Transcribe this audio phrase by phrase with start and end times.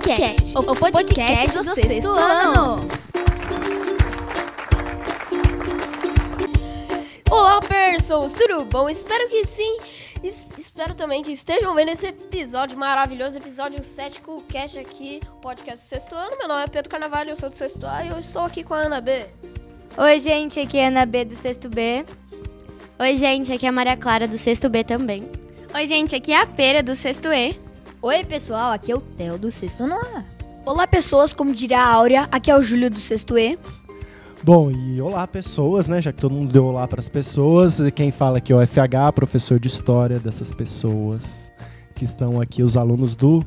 [0.00, 2.86] Coolcast, o podcast do sexto ano.
[7.30, 8.90] Olá, pessoas, tudo bom?
[8.90, 9.78] Espero que sim.
[10.22, 15.20] Es- espero também que estejam vendo esse episódio maravilhoso, episódio 7 com o Cash aqui,
[15.32, 16.36] o podcast do sexto ano.
[16.38, 18.74] Meu nome é Pedro Carnavalho, eu sou do sexto A e eu estou aqui com
[18.74, 19.24] a Ana B.
[19.96, 22.04] Oi, gente, aqui é a Ana B do sexto B.
[22.98, 25.26] Oi, gente, aqui é a Maria Clara do sexto B também.
[25.74, 27.64] Oi, gente, aqui é a Pera do sexto E.
[28.06, 30.22] Oi, pessoal, aqui é o Theo do Sexto Ano A.
[30.64, 33.58] Olá, pessoas, como diria a Áurea, aqui é o Júlio do sexto E.
[34.44, 36.00] Bom, e olá pessoas, né?
[36.00, 39.12] Já que todo mundo deu olá para as pessoas, quem fala aqui é o FH,
[39.12, 41.50] professor de história dessas pessoas
[41.96, 43.44] que estão aqui, os alunos do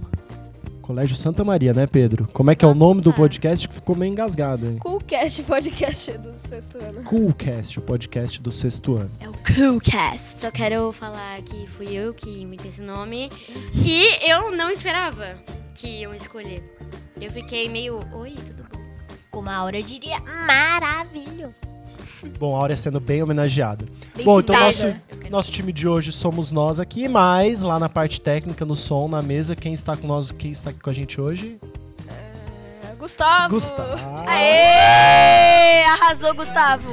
[0.90, 2.28] Colégio Santa Maria, né, Pedro?
[2.34, 4.80] Como é que é o nome do podcast que ficou meio engasgado, hein?
[4.80, 7.04] Coolcast, podcast do sexto ano.
[7.04, 9.12] Coolcast, o podcast do sexto ano.
[9.20, 10.40] É o Coolcast.
[10.40, 13.30] Só quero falar que fui eu que inventei esse nome.
[13.86, 15.38] E eu não esperava
[15.76, 16.64] que iam escolher.
[17.22, 18.80] Eu fiquei meio, oi, tudo bom?
[19.30, 21.69] Como a Aura diria, maravilhoso.
[22.40, 23.86] Bom, a Áurea sendo bem homenageada.
[24.16, 24.96] Bem Bom, então nosso,
[25.30, 29.22] nosso time de hoje somos nós aqui, mas lá na parte técnica, no som, na
[29.22, 31.58] mesa, quem está com nós, quem está aqui com a gente hoje?
[32.84, 33.54] É, Gustavo.
[33.54, 34.28] Gustavo.
[34.28, 35.84] Aê!
[35.86, 36.92] Arrasou, Gustavo.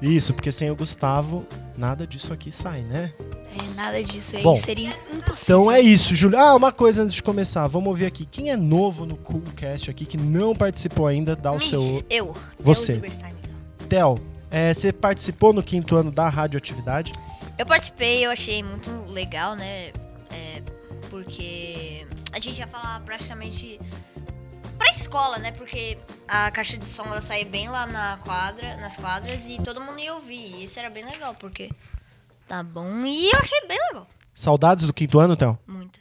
[0.00, 3.12] Isso, porque sem o Gustavo, nada disso aqui sai, né?
[3.52, 4.92] É, nada disso aí Bom, seria
[5.32, 5.56] impossível.
[5.56, 6.38] Então é isso, Júlio.
[6.38, 8.26] Ah, uma coisa antes de começar, vamos ouvir aqui.
[8.26, 12.04] Quem é novo no Coolcast aqui, que não participou ainda, dá o seu.
[12.08, 12.34] Eu.
[12.58, 13.00] Você.
[13.88, 17.12] Theo, é, você participou no quinto ano da radioatividade?
[17.58, 19.92] Eu participei, eu achei muito legal, né?
[20.30, 20.62] É,
[21.10, 23.78] porque a gente ia falar praticamente
[24.78, 25.52] pra escola, né?
[25.52, 29.80] Porque a caixa de som ela saía bem lá na quadra, nas quadras e todo
[29.80, 30.54] mundo ia ouvir.
[30.56, 31.70] E isso era bem legal, porque
[32.48, 33.04] tá bom.
[33.04, 34.06] E eu achei bem legal.
[34.34, 35.58] Saudades do quinto ano, Theo?
[35.66, 35.98] Muito.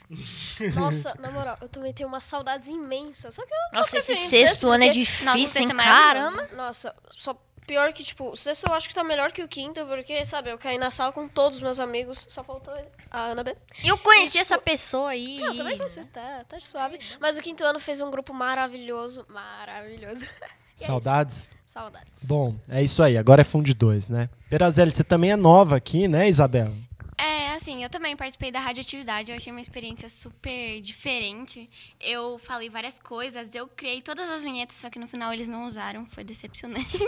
[0.75, 3.35] Nossa, na moral, eu também tenho umas saudades imensas.
[3.35, 5.79] Só que eu tô Nossa, esse preferindo sexto ano é difícil, sexto hein?
[5.79, 5.83] é.
[5.83, 6.49] Caramba.
[6.55, 7.35] Nossa, só
[7.67, 10.49] pior que, tipo, o sexto eu acho que tá melhor que o quinto, porque, sabe,
[10.49, 12.73] eu caí na sala com todos os meus amigos, só faltou
[13.09, 13.55] a Ana B.
[13.83, 15.39] E eu conheci E, tipo, essa pessoa aí.
[15.39, 16.99] Não, também conheci, tá, tá suave.
[17.19, 20.25] Mas o quinto ano fez um grupo maravilhoso, maravilhoso.
[20.79, 21.37] E é Saudades?
[21.37, 21.55] isso.
[21.67, 22.23] Saudades.
[22.23, 23.15] Bom, é isso aí.
[23.15, 24.29] Agora é fundo de dois, né?
[24.49, 26.73] Perazelli, você também é nova aqui, né, Isabela?
[27.19, 31.69] É, assim, eu também participei da radioatividade, eu achei uma experiência super diferente.
[31.99, 35.65] Eu falei várias coisas, eu criei todas as vinhetas, só que no final eles não
[35.67, 36.97] usaram, foi decepcionante.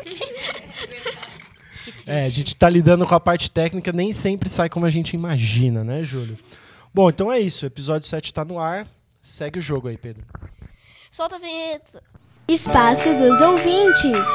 [2.07, 5.16] É, a gente tá lidando com a parte técnica, nem sempre sai como a gente
[5.16, 6.38] imagina, né, Júlio?
[6.94, 7.66] Bom, então é isso.
[7.66, 8.88] O episódio 7 tá no ar.
[9.22, 10.25] Segue o jogo aí, Pedro.
[11.12, 12.01] Solta a vinheta.
[12.47, 14.28] Espaço dos ouvintes.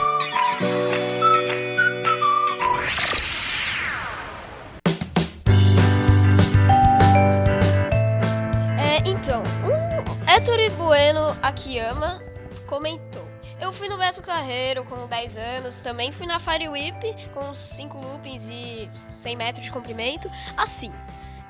[10.39, 12.23] Ettore Bueno Akiyama
[12.69, 13.27] comentou.
[13.61, 17.99] Eu fui no Beto Carreiro com 10 anos, também fui na Fire Whip com 5
[17.99, 20.31] loopings e 100 metros de comprimento.
[20.57, 20.93] Assim,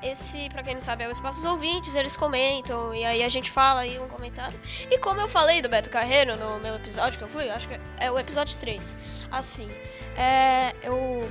[0.01, 3.29] esse, pra quem não sabe, é o Espaço dos Ouvintes, eles comentam e aí a
[3.29, 4.59] gente fala aí um comentário.
[4.89, 7.79] E como eu falei do Beto Carreiro no meu episódio que eu fui, acho que
[7.99, 8.97] é o episódio 3.
[9.29, 9.69] Assim,
[10.17, 11.21] é, eu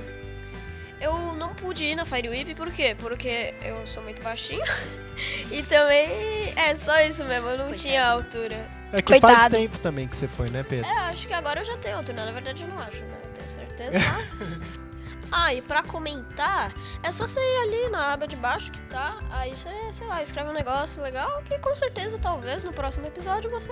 [0.99, 2.95] eu não pude ir na Fire Whip, por quê?
[2.99, 4.63] Porque eu sou muito baixinho.
[5.51, 8.69] e também é só isso mesmo, eu não tinha altura.
[8.91, 9.55] É que faz Coitado.
[9.55, 10.89] tempo também que você foi, né, Pedro?
[10.89, 12.25] É, acho que agora eu já tenho altura.
[12.25, 13.19] Na verdade, eu não acho, né?
[13.35, 13.99] Tenho certeza.
[15.31, 16.73] ah, e pra comentar,
[17.03, 19.19] é só você ir ali na aba de baixo que tá.
[19.29, 23.49] Aí você, sei lá, escreve um negócio legal que com certeza, talvez, no próximo episódio
[23.51, 23.71] você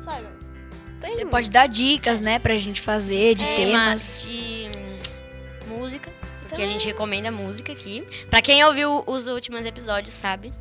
[0.00, 0.30] saiba.
[1.00, 4.26] Tem Você pode dar dicas, né, pra gente fazer, de É, temas.
[4.28, 4.68] de
[5.68, 6.10] música,
[6.52, 8.04] Então- a gente recomenda música aqui.
[8.30, 10.52] Pra quem ouviu os últimos episódios, sabe?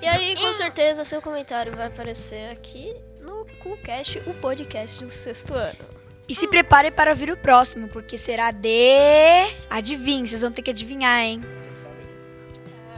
[0.00, 5.54] E aí, com certeza, seu comentário vai aparecer aqui no Coolcast, o podcast do sexto
[5.54, 5.78] ano.
[6.28, 9.46] E se prepare para ouvir o próximo, porque será de...
[9.70, 11.40] Adivinhe, vocês vão ter que adivinhar, hein?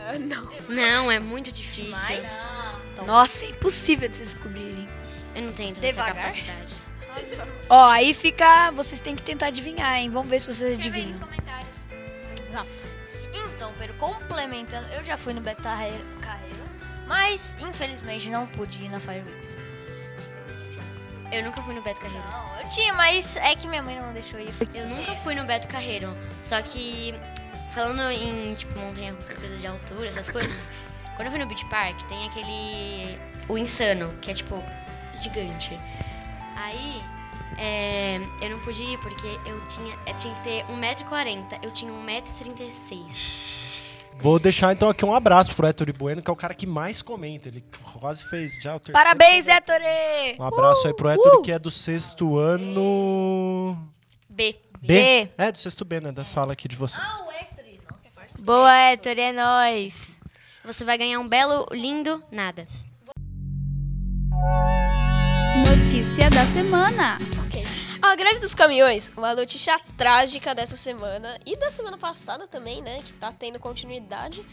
[0.06, 0.50] Ah, não.
[0.68, 2.22] Não, é muito difícil.
[3.06, 4.88] Nossa, é impossível de vocês descobrirem.
[5.34, 6.14] Eu não tenho tanta Devagar.
[6.32, 6.74] capacidade.
[7.68, 8.70] Ó, aí fica...
[8.72, 10.10] Vocês têm que tentar adivinhar, hein?
[10.10, 11.18] Vamos ver se vocês adivinham.
[11.18, 11.76] comentários.
[12.40, 12.94] Exato.
[13.34, 16.64] Então, Pedro, complementando, eu já fui no Beto Carreiro, Carreiro,
[17.06, 19.44] mas infelizmente não pude ir na Fire Week.
[21.32, 22.24] Eu nunca fui no Beto Carreiro.
[22.28, 24.52] Não, eu tinha, mas é que minha mãe não deixou ir.
[24.72, 26.16] Eu nunca fui no Beto Carreiro.
[26.44, 27.12] Só que,
[27.74, 30.68] falando em, tipo, montanha-russa, coisa de altura, essas coisas.
[31.16, 33.18] Quando eu fui no Beach Park, tem aquele...
[33.48, 34.62] O Insano, que é, tipo,
[35.22, 35.78] gigante.
[36.56, 37.02] Aí,
[37.58, 41.58] é, eu não pude ir porque eu tinha, eu tinha que ter 1,40m.
[41.62, 43.64] Eu tinha 1,36m.
[44.18, 47.02] Vou deixar então aqui um abraço pro Héctor Bueno, que é o cara que mais
[47.02, 47.48] comenta.
[47.48, 47.64] Ele
[48.00, 48.92] quase fez já o terceiro.
[48.92, 49.80] Parabéns, Héctor!
[50.38, 53.76] Um abraço aí pro Héctor, que é do sexto ano.
[54.28, 54.56] B.
[54.80, 55.28] B?
[55.36, 56.12] É, do sexto B, né?
[56.12, 57.06] Da sala aqui de vocês.
[58.40, 60.18] Boa, Héctor, é nóis.
[60.64, 62.66] Você vai ganhar um belo, lindo nada.
[65.94, 67.18] Notícia da semana.
[68.02, 73.00] A greve dos caminhões, uma notícia trágica dessa semana e da semana passada também, né?
[73.00, 74.44] Que tá tendo continuidade.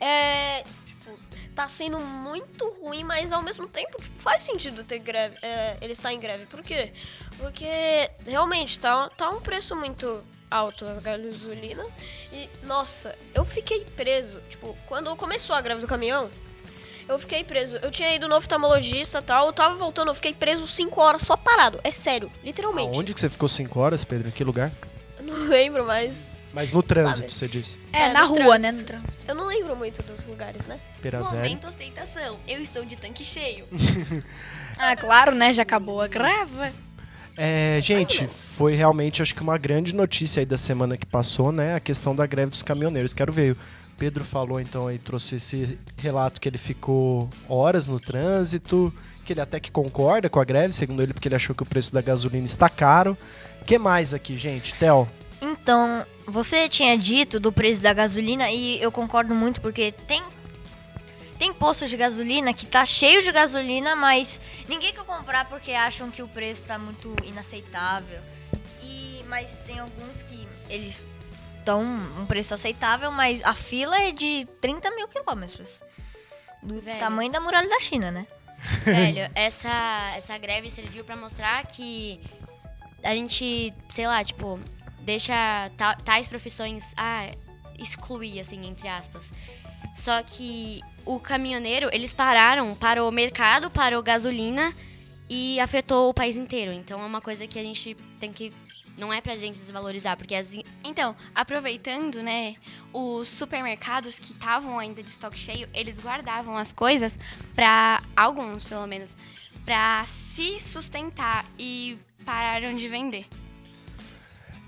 [0.00, 0.62] É.
[0.86, 1.18] Tipo,
[1.52, 5.36] tá sendo muito ruim, mas ao mesmo tempo tipo, faz sentido ter greve.
[5.42, 6.46] É, ele está em greve.
[6.46, 6.92] Por quê?
[7.38, 11.84] Porque realmente tá, tá um preço muito alto a gasolina.
[12.32, 14.40] E, nossa, eu fiquei preso.
[14.48, 16.30] Tipo, quando começou a greve do caminhão,
[17.08, 17.76] eu fiquei preso.
[17.76, 19.46] Eu tinha ido no oftalmologista e tal.
[19.46, 21.80] Eu tava voltando, eu fiquei preso 5 horas só parado.
[21.84, 22.96] É sério, literalmente.
[22.98, 24.28] Onde que você ficou cinco horas, Pedro?
[24.28, 24.70] Em que lugar?
[25.18, 26.36] Eu não lembro, mas.
[26.52, 27.32] Mas no trânsito, Sabe.
[27.34, 27.80] você disse.
[27.92, 28.60] É, É, na rua, trânsito.
[28.62, 28.72] né?
[28.72, 29.18] No trânsito.
[29.26, 30.78] Eu não lembro muito dos lugares, né?
[31.02, 31.42] Perazelo.
[31.42, 32.36] Momento ostentação.
[32.46, 33.66] Eu estou de tanque cheio.
[34.76, 35.52] Ah, claro, né?
[35.52, 36.72] Já acabou a greve.
[37.36, 41.76] É, gente, foi realmente, acho que uma grande notícia aí da semana que passou, né?
[41.76, 43.14] A questão da greve dos caminhoneiros.
[43.14, 43.56] Quero ver.
[43.96, 48.92] Pedro falou então aí, trouxe esse relato que ele ficou horas no trânsito,
[49.24, 51.66] que ele até que concorda com a greve, segundo ele, porque ele achou que o
[51.66, 53.16] preço da gasolina está caro.
[53.64, 54.74] Que mais aqui, gente?
[54.74, 55.08] Theo?
[55.40, 60.22] Então, você tinha dito do preço da gasolina e eu concordo muito porque tem
[61.38, 66.10] tem posto de gasolina que tá cheio de gasolina, mas ninguém quer comprar porque acham
[66.10, 68.20] que o preço tá muito inaceitável.
[68.82, 71.04] E mas tem alguns que eles
[71.64, 75.80] dão um preço aceitável, mas a fila é de 30 mil quilômetros.
[76.62, 76.98] Do Velho.
[76.98, 78.26] tamanho da muralha da China, né?
[78.84, 82.20] Velho, essa, essa greve serviu pra mostrar que
[83.02, 84.58] a gente, sei lá, tipo,
[85.00, 85.34] deixa
[85.76, 87.28] ta- tais profissões, ah,
[87.78, 89.22] excluir, assim, entre aspas.
[89.96, 94.72] Só que o caminhoneiro, eles pararam, parou o mercado, parou gasolina
[95.28, 96.72] e afetou o país inteiro.
[96.72, 98.52] Então é uma coisa que a gente tem que.
[98.96, 102.54] Não é pra gente desvalorizar, porque as, Então, aproveitando, né,
[102.92, 107.18] os supermercados que estavam ainda de estoque cheio, eles guardavam as coisas
[107.54, 109.16] pra alguns, pelo menos,
[109.64, 113.26] pra se sustentar e pararam de vender.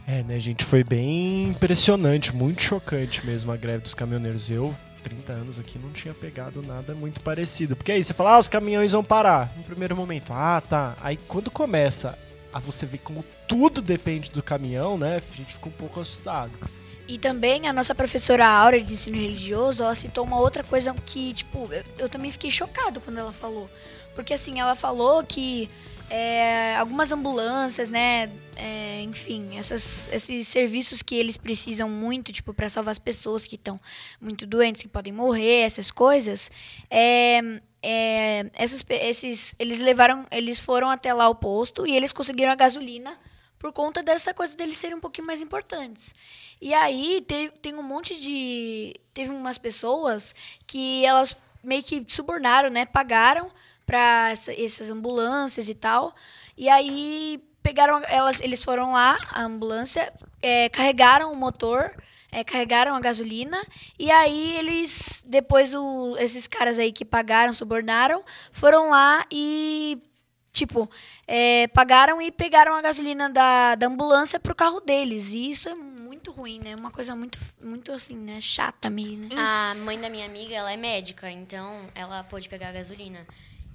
[0.09, 0.65] É, né, gente?
[0.65, 4.49] Foi bem impressionante, muito chocante mesmo a greve dos caminhoneiros.
[4.49, 7.75] Eu, 30 anos aqui, não tinha pegado nada muito parecido.
[7.75, 9.53] Porque aí você fala, ah, os caminhões vão parar.
[9.57, 10.97] No primeiro momento, ah, tá.
[11.01, 12.17] Aí quando começa
[12.57, 15.17] a você ver como tudo depende do caminhão, né?
[15.17, 16.53] A gente fica um pouco assustado.
[17.07, 21.35] E também a nossa professora Aura de ensino religioso, ela citou uma outra coisa que,
[21.35, 23.71] tipo, eu, eu também fiquei chocado quando ela falou.
[24.15, 25.69] Porque assim, ela falou que
[26.09, 32.71] é, algumas ambulâncias, né, é, enfim, essas, esses serviços que eles precisam muito, tipo, para
[32.71, 33.79] salvar as pessoas que estão
[34.19, 36.51] muito doentes, que podem morrer, essas coisas,
[36.91, 42.51] é, é, essas, esses, eles levaram, eles foram até lá o posto e eles conseguiram
[42.51, 43.17] a gasolina
[43.59, 46.13] por conta dessa coisa deles serem um pouquinho mais importantes.
[46.61, 48.95] E aí te- tem um monte de.
[49.15, 50.35] Teve umas pessoas
[50.67, 52.85] que elas meio que subornaram, né?
[52.85, 53.51] Pagaram
[53.87, 56.13] para essas ambulâncias e tal.
[56.57, 58.03] E aí pegaram.
[58.09, 60.13] Elas, eles foram lá, a ambulância,
[60.43, 61.95] é, carregaram o motor.
[62.31, 63.63] É, carregaram a gasolina
[63.99, 69.99] e aí eles depois o, esses caras aí que pagaram subornaram foram lá e
[70.53, 70.91] tipo
[71.27, 75.33] é, pagaram e pegaram a gasolina da, da ambulância pro carro deles.
[75.33, 76.75] E isso é muito ruim, né?
[76.79, 78.41] Uma coisa muito, muito assim, né?
[78.41, 79.29] Chata meio, né?
[79.37, 83.27] A mãe da minha amiga, ela é médica, então ela pôde pegar a gasolina.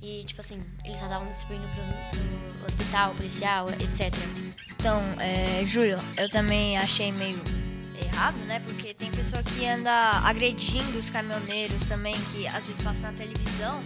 [0.01, 1.83] E, tipo assim, eles só estavam distribuindo pro,
[2.57, 4.11] pro hospital, policial, etc.
[4.71, 7.39] Então, é, Júlio, eu também achei meio
[8.05, 8.61] errado, né?
[8.65, 9.91] Porque tem pessoa que anda
[10.23, 13.79] agredindo os caminhoneiros também, que às vezes passa na televisão.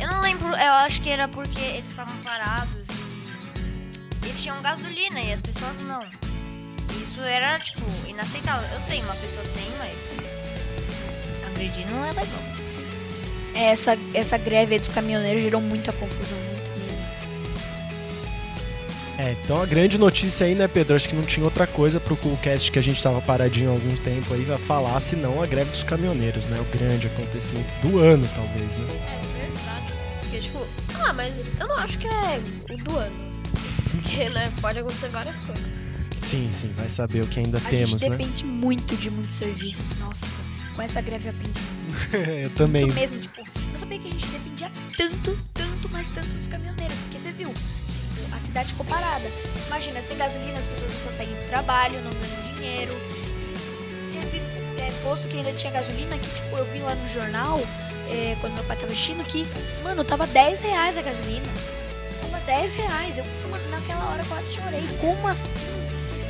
[0.00, 2.86] Eu não lembro, eu acho que era porque eles ficavam parados
[4.22, 6.00] e eles tinham gasolina e as pessoas não.
[7.00, 8.68] Isso era, tipo, inaceitável.
[8.72, 12.54] Eu sei, uma pessoa tem, mas agredir não é legal.
[13.54, 16.53] Essa, essa greve dos caminhoneiros gerou muita confusão.
[19.16, 20.96] É, então a grande notícia aí, né, Pedro?
[20.96, 23.94] Acho que não tinha outra coisa pro Coolcast que a gente tava paradinho há algum
[23.96, 26.58] tempo aí a falar, senão a greve dos caminhoneiros, né?
[26.60, 28.88] O grande acontecimento do ano, talvez, né?
[29.06, 29.94] É verdade.
[30.20, 30.66] Porque, tipo,
[31.00, 32.40] ah, mas eu não acho que é
[32.72, 33.34] o do ano.
[33.90, 35.64] Porque, né, pode acontecer várias coisas.
[36.16, 38.16] Sim, sim, vai saber o que ainda A temos, gente né?
[38.16, 39.96] depende muito de muitos serviços.
[40.00, 40.26] Nossa,
[40.74, 41.74] com essa greve eu aprendi muito.
[42.42, 42.82] Eu também.
[42.86, 46.48] Muito mesmo, tipo, eu não sabia que a gente dependia tanto, tanto, mas tanto dos
[46.48, 46.98] caminhoneiros.
[47.00, 47.52] Porque você viu,
[48.54, 49.28] cidade ficou parada.
[49.66, 52.92] Imagina, sem gasolina as pessoas não conseguem ir pro trabalho, não ganham dinheiro.
[54.78, 57.60] É, é posto que ainda tinha gasolina, que tipo, eu vi lá no jornal,
[58.08, 59.44] é, quando meu pai tava assistindo, que,
[59.82, 61.46] mano, tava 10 reais a gasolina.
[62.20, 63.18] Tava 10 reais.
[63.18, 64.82] Eu, mano, naquela hora quase chorei.
[65.00, 65.48] Como assim?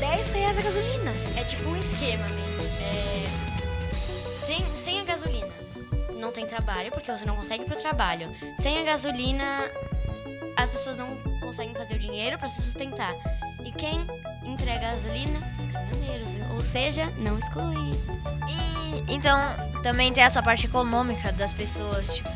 [0.01, 1.13] 10 reais a gasolina.
[1.37, 2.63] É tipo um esquema mesmo.
[2.81, 5.53] É, sem, sem a gasolina,
[6.17, 8.35] não tem trabalho, porque você não consegue ir pro trabalho.
[8.59, 9.71] Sem a gasolina,
[10.57, 13.15] as pessoas não conseguem fazer o dinheiro para se sustentar.
[13.65, 14.01] E quem
[14.45, 15.41] entrega a gasolina?
[15.57, 16.37] Os caminhoneiros.
[16.55, 17.93] Ou seja, não exclui.
[18.49, 19.39] E então
[19.83, 22.31] também tem essa parte econômica das pessoas, tipo,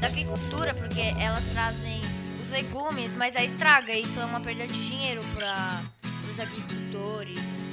[0.00, 2.00] da agricultura, porque elas trazem
[2.42, 3.94] os legumes, mas aí estraga.
[3.94, 5.82] Isso é uma perda de dinheiro para
[6.30, 7.70] os agricultores.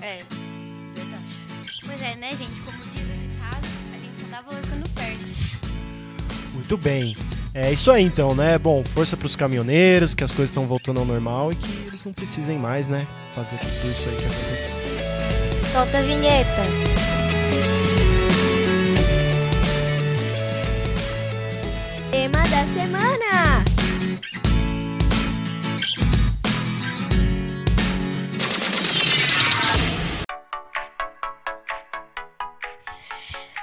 [0.00, 0.24] É,
[0.94, 1.82] verdade.
[1.84, 2.60] Pois é, né, gente?
[2.62, 5.67] Como diz o ditado, a gente só dá valor quando perde.
[6.58, 7.16] Muito bem.
[7.54, 8.58] É isso aí então, né?
[8.58, 12.12] Bom, força pros caminhoneiros, que as coisas estão voltando ao normal e que eles não
[12.12, 13.06] precisem mais, né?
[13.32, 15.70] Fazer tudo isso aí que aconteceu.
[15.72, 16.62] Solta a vinheta.
[22.10, 23.64] Tema da semana.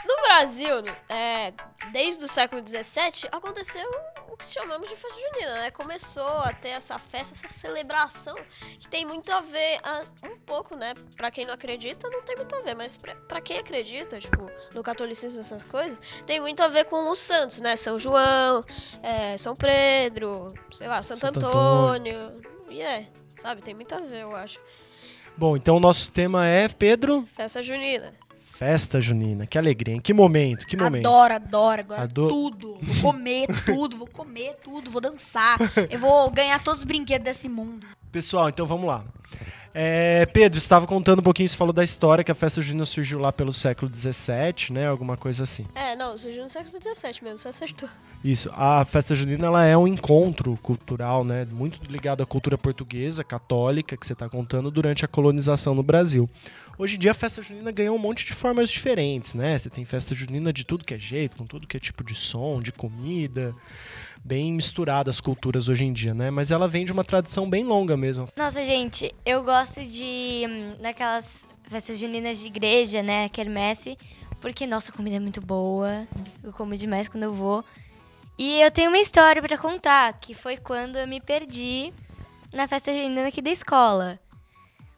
[0.07, 1.51] No Brasil, é,
[1.91, 3.85] desde o século XVII, aconteceu
[4.29, 5.71] o que chamamos de festa junina, né?
[5.71, 8.35] Começou a ter essa festa, essa celebração,
[8.77, 10.93] que tem muito a ver, ah, um pouco, né?
[11.15, 14.49] Pra quem não acredita, não tem muito a ver, mas pra, pra quem acredita, tipo,
[14.73, 17.77] no catolicismo, essas coisas, tem muito a ver com os santos, né?
[17.77, 18.63] São João,
[19.01, 22.41] é, São Pedro, sei lá, Santo, Santo Antônio.
[22.69, 23.63] E é, sabe?
[23.63, 24.59] Tem muito a ver, eu acho.
[25.37, 28.13] Bom, então o nosso tema é, Pedro, Festa junina.
[28.57, 29.45] Festa junina.
[29.45, 30.01] Que alegria, hein?
[30.01, 31.05] Que momento, que momento.
[31.07, 31.81] Adoro, adoro.
[31.81, 32.77] Agora tudo.
[32.81, 35.57] Vou comer tudo, vou comer tudo, vou dançar.
[35.89, 37.85] Eu vou ganhar todos os brinquedos desse mundo.
[38.11, 39.03] Pessoal, então vamos lá.
[39.77, 42.85] É, Pedro, você estava contando um pouquinho, você falou da história que a festa junina
[42.85, 44.87] surgiu lá pelo século XVII, né?
[44.87, 45.65] Alguma coisa assim.
[45.75, 47.89] É, não, surgiu no século XVII mesmo, você acertou.
[48.23, 48.49] Isso.
[48.53, 51.45] A festa junina ela é um encontro cultural, né?
[51.51, 56.29] Muito ligado à cultura portuguesa, católica, que você está contando durante a colonização no Brasil.
[56.77, 59.59] Hoje em dia a festa junina ganhou um monte de formas diferentes, né?
[59.59, 62.15] Você tem festa junina de tudo que é jeito, com tudo que é tipo de
[62.15, 63.53] som, de comida,
[64.25, 66.31] bem misturado as culturas hoje em dia, né?
[66.31, 68.27] Mas ela vem de uma tradição bem longa mesmo.
[68.35, 70.45] Nossa, gente, eu gosto de.
[70.49, 73.29] hum, daquelas festas juninas de igreja, né?
[73.29, 73.97] Quermesse.
[74.41, 76.07] Porque, nossa, a comida é muito boa.
[76.43, 77.63] Eu como demais quando eu vou.
[78.37, 81.93] E eu tenho uma história pra contar, que foi quando eu me perdi
[82.51, 84.19] na festa junina aqui da escola.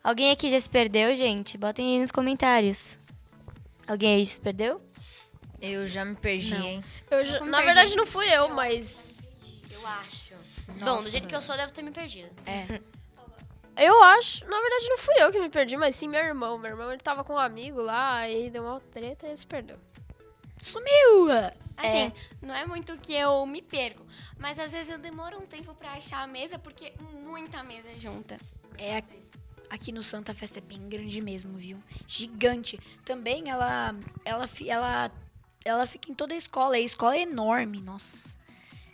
[0.04, 1.58] Alguém aqui já se perdeu, gente?
[1.58, 2.98] Botem aí nos comentários.
[3.86, 4.82] Alguém aí se perdeu?
[5.62, 6.66] Eu já me perdi, Não.
[6.66, 6.84] hein?
[7.12, 7.66] Eu já- na perdi.
[7.66, 9.17] verdade, não fui eu, mas.
[9.88, 10.34] Eu acho.
[10.84, 12.30] Bom, do jeito que eu sou, deve ter me perdido.
[13.78, 14.44] Eu acho.
[14.46, 16.58] Na verdade, não fui eu que me perdi, mas sim meu irmão.
[16.58, 19.46] Meu irmão ele tava com um amigo lá, aí deu uma treta e ele se
[19.46, 19.78] perdeu.
[20.60, 21.30] Sumiu!
[21.78, 24.04] Assim, não é muito que eu me perco,
[24.40, 26.92] mas às vezes eu demoro um tempo pra achar a mesa porque
[27.24, 28.40] muita mesa junta.
[28.80, 29.04] É,
[29.70, 31.78] aqui no Santa a festa é bem grande mesmo, viu?
[32.08, 32.80] Gigante.
[33.06, 33.94] Também ela
[34.26, 35.12] ela ela
[35.64, 38.36] ela fica em toda a escola, e a escola é enorme, nossa.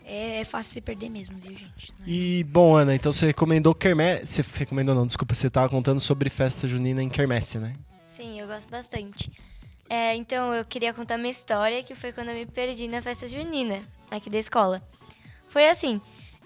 [0.06, 1.94] É, é fácil se perder mesmo, viu, gente?
[2.00, 4.44] Não é- E, bom, Ana, então você recomendou quermesse.
[4.44, 7.74] Você recomendou não, desculpa, você estava contando sobre festa junina em quermesse, né?
[8.06, 9.32] Sim, eu gosto bastante.
[9.90, 13.28] É, então, eu queria contar minha história, que foi quando eu me perdi na festa
[13.28, 13.82] junina,
[14.12, 14.82] aqui da escola.
[15.50, 16.02] Foi assim,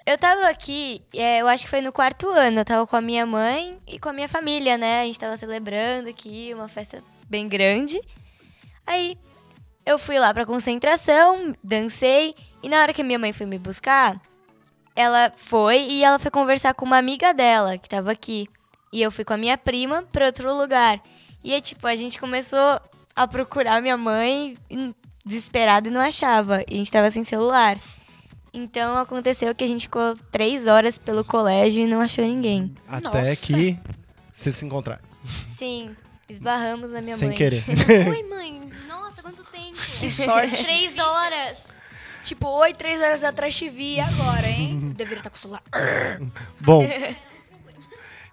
[0.05, 3.01] eu tava aqui, é, eu acho que foi no quarto ano, eu tava com a
[3.01, 5.01] minha mãe e com a minha família, né?
[5.01, 7.99] A gente tava celebrando aqui, uma festa bem grande.
[8.85, 9.17] Aí,
[9.87, 13.57] eu fui lá pra concentração, dancei, e na hora que a minha mãe foi me
[13.57, 14.19] buscar,
[14.93, 18.49] ela foi e ela foi conversar com uma amiga dela, que tava aqui.
[18.91, 21.01] E eu fui com a minha prima pra outro lugar.
[21.41, 22.81] E aí, tipo, a gente começou
[23.15, 24.57] a procurar minha mãe
[25.25, 26.63] desesperado e não achava.
[26.67, 27.77] E a gente tava sem celular.
[28.53, 32.75] Então aconteceu que a gente ficou três horas pelo colégio e não achou ninguém.
[32.89, 33.35] Até Nossa.
[33.37, 33.79] que
[34.33, 35.03] vocês se encontraram.
[35.47, 35.95] Sim,
[36.27, 37.37] esbarramos na minha sem mãe.
[37.37, 37.63] querer.
[38.09, 38.66] Oi, mãe.
[39.27, 39.77] Quanto tempo.
[39.99, 40.63] Que sorte.
[40.63, 41.67] Três horas.
[42.23, 44.93] tipo, oi, três horas atrás te vi agora, hein?
[44.95, 45.61] Deveria estar com o celular.
[46.61, 46.83] Bom.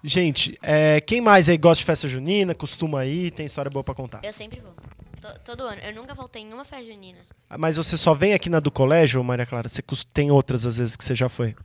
[0.03, 3.95] Gente, é, quem mais aí gosta de festa junina, costuma ir, tem história boa pra
[3.95, 4.21] contar?
[4.23, 4.75] Eu sempre vou.
[5.21, 5.81] To- todo ano.
[5.81, 7.19] Eu nunca voltei em uma festa junina.
[7.59, 9.67] Mas você só vem aqui na do colégio, Maria Clara?
[9.69, 9.83] Você
[10.13, 11.57] tem outras às vezes que você já foi?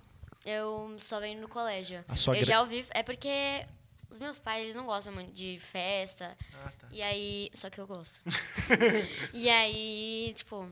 [0.45, 1.99] Eu só venho no colégio.
[2.07, 2.85] A sua eu gra- já ouvi.
[2.91, 3.65] É porque
[4.09, 6.35] os meus pais eles não gostam muito de festa.
[6.65, 6.87] Ah, tá.
[6.91, 7.49] E aí.
[7.53, 8.19] Só que eu gosto.
[9.33, 10.67] e aí, tipo.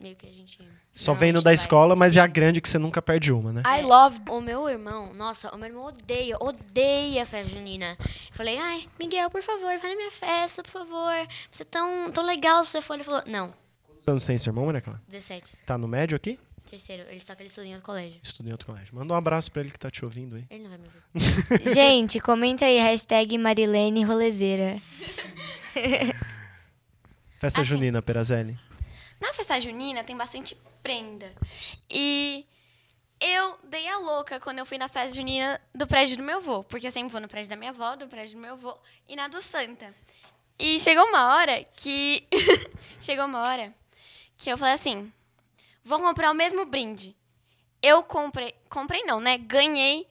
[0.00, 0.58] meio que a gente.
[0.92, 1.54] Só vem no da vai.
[1.54, 2.32] escola, mas é a Sim.
[2.32, 3.62] grande que você nunca perde uma, né?
[3.66, 4.18] I love.
[4.30, 7.96] O meu irmão, nossa, o meu irmão odeia, odeia a festa junina.
[8.00, 11.28] Eu falei, ai, Miguel, por favor, vai na minha festa, por favor.
[11.50, 12.94] Você é tão, tão legal se você for.
[12.94, 13.52] Ele falou, não,
[13.88, 15.02] Quantos anos tem seu irmão, Maria Clara?
[15.08, 16.38] 17, Tá no médio aqui?
[16.76, 17.04] Terceiro.
[17.08, 18.20] Ele só que ele estuda em outro colégio.
[18.22, 18.94] Estuda em outro colégio.
[18.94, 20.44] Manda um abraço pra ele que tá te ouvindo aí.
[20.50, 21.72] Ele não vai me ouvir.
[21.74, 24.76] Gente, comenta aí, hashtag Marilene Rolezeira.
[27.40, 27.68] Festa Assim.
[27.68, 28.58] junina, Perazelli.
[29.20, 31.32] Na festa junina tem bastante prenda.
[31.90, 32.44] E
[33.20, 36.64] eu dei a louca quando eu fui na festa junina do prédio do meu avô.
[36.64, 38.76] Porque eu sempre vou no prédio da minha avó, do prédio do meu avô
[39.08, 39.92] e na do Santa.
[40.58, 42.26] E chegou uma hora que.
[43.00, 43.72] chegou uma hora
[44.38, 45.10] que eu falei assim:
[45.86, 47.16] vou comprar o mesmo brinde.
[47.82, 48.52] Eu comprei.
[48.68, 49.38] Comprei não, né?
[49.38, 50.06] Ganhei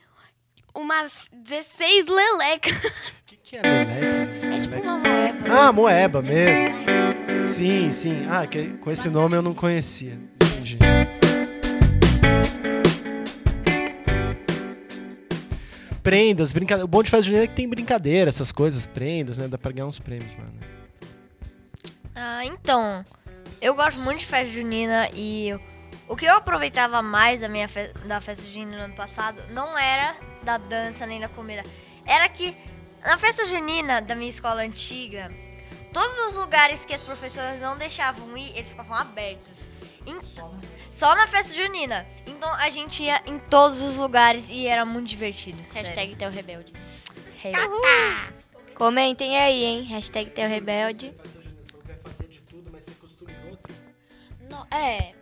[0.73, 2.73] umas 16 lelecas.
[3.21, 4.45] O que, que é leleque?
[4.45, 5.45] É tipo uma moeba.
[5.49, 6.69] Ah, moeba mesmo.
[7.45, 8.25] Sim, sim.
[8.29, 10.13] Ah, que- com esse nome eu não conhecia.
[10.41, 10.77] Entendi.
[16.03, 16.85] Prendas, brincadeira.
[16.85, 19.47] O bom de festa junina é que tem brincadeira, essas coisas, prendas, né?
[19.47, 20.59] Dá pra ganhar uns prêmios lá, né?
[22.13, 23.03] Ah, então,
[23.61, 25.53] eu gosto muito de festa junina e
[26.07, 29.77] o que eu aproveitava mais da minha fe- da festa junina no ano passado não
[29.77, 31.63] era da dança nem da comida.
[32.05, 32.55] Era que
[33.03, 35.29] na festa junina da minha escola antiga,
[35.91, 39.59] todos os lugares que as professoras não deixavam ir, eles ficavam abertos.
[40.05, 40.19] Em-
[40.91, 42.05] só na festa junina.
[42.27, 45.57] Então a gente ia em todos os lugares e era muito divertido.
[45.63, 45.87] sério.
[45.89, 46.71] Hashtag Teu Rebelde.
[47.43, 47.53] Hey.
[48.75, 49.83] Comentem aí, hein?
[49.83, 51.13] Hashtag Teu Rebelde.
[54.71, 55.13] É.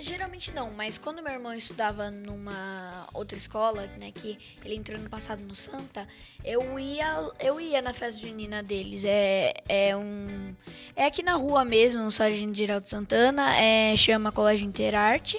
[0.00, 5.10] Geralmente não, mas quando meu irmão estudava numa outra escola, né, que ele entrou no
[5.10, 6.06] passado no Santa,
[6.44, 9.04] eu ia, eu ia na festa junina deles.
[9.04, 10.54] É, é um
[10.94, 15.38] é aqui na rua mesmo, no Sargento Geraldo Santana, é chama Colégio Interarte,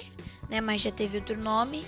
[0.50, 1.86] né, mas já teve outro nome.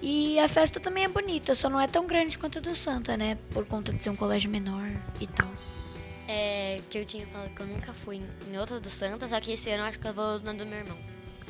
[0.00, 3.16] E a festa também é bonita, só não é tão grande quanto a do Santa,
[3.16, 4.88] né, por conta de ser um colégio menor
[5.20, 5.48] e tal.
[6.34, 9.52] É, que eu tinha falado que eu nunca fui em outra do Santa, só que
[9.52, 10.96] esse ano eu acho que eu vou na do meu irmão.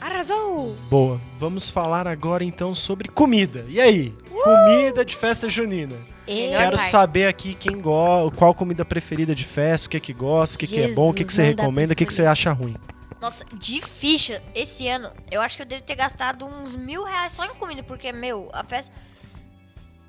[0.00, 0.74] Arrasou!
[0.90, 1.20] Boa.
[1.38, 3.64] Vamos falar agora então sobre comida.
[3.68, 4.12] E aí?
[4.42, 5.94] Comida de festa junina.
[6.26, 6.90] Melhor Quero parte.
[6.90, 10.66] saber aqui quem gosta, qual comida preferida de festa, o que que gosta, o que,
[10.66, 12.74] que é bom, o que, que você recomenda, o que, que você acha ruim.
[13.20, 17.30] Nossa, de ficha, esse ano, eu acho que eu devo ter gastado uns mil reais
[17.30, 18.92] só em comida, porque, meu, a festa.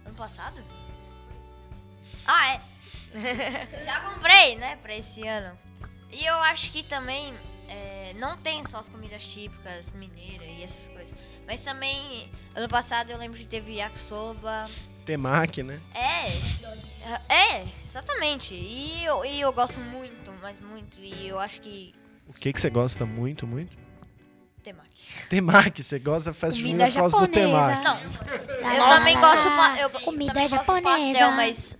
[0.03, 0.63] Ano passado?
[3.83, 5.57] Já comprei, né, pra esse ano.
[6.11, 7.33] E eu acho que também
[7.67, 11.15] é, não tem só as comidas típicas mineiras e essas coisas.
[11.47, 14.69] Mas também, ano passado eu lembro que teve yakisoba.
[15.05, 15.79] Temaki, né?
[15.93, 16.27] É,
[17.33, 18.53] é, exatamente.
[18.53, 20.99] E eu, e eu gosto muito, mas muito.
[21.01, 21.93] E eu acho que.
[22.27, 23.77] O que, que você gosta muito, muito?
[24.63, 25.27] Temaki.
[25.29, 27.83] Temaki, você gosta da festa Comida junina por causa do temaki.
[27.83, 29.49] Não, eu também gosto.
[29.77, 31.19] Eu Comida também gosto do japonesa.
[31.19, 31.77] pastel, mas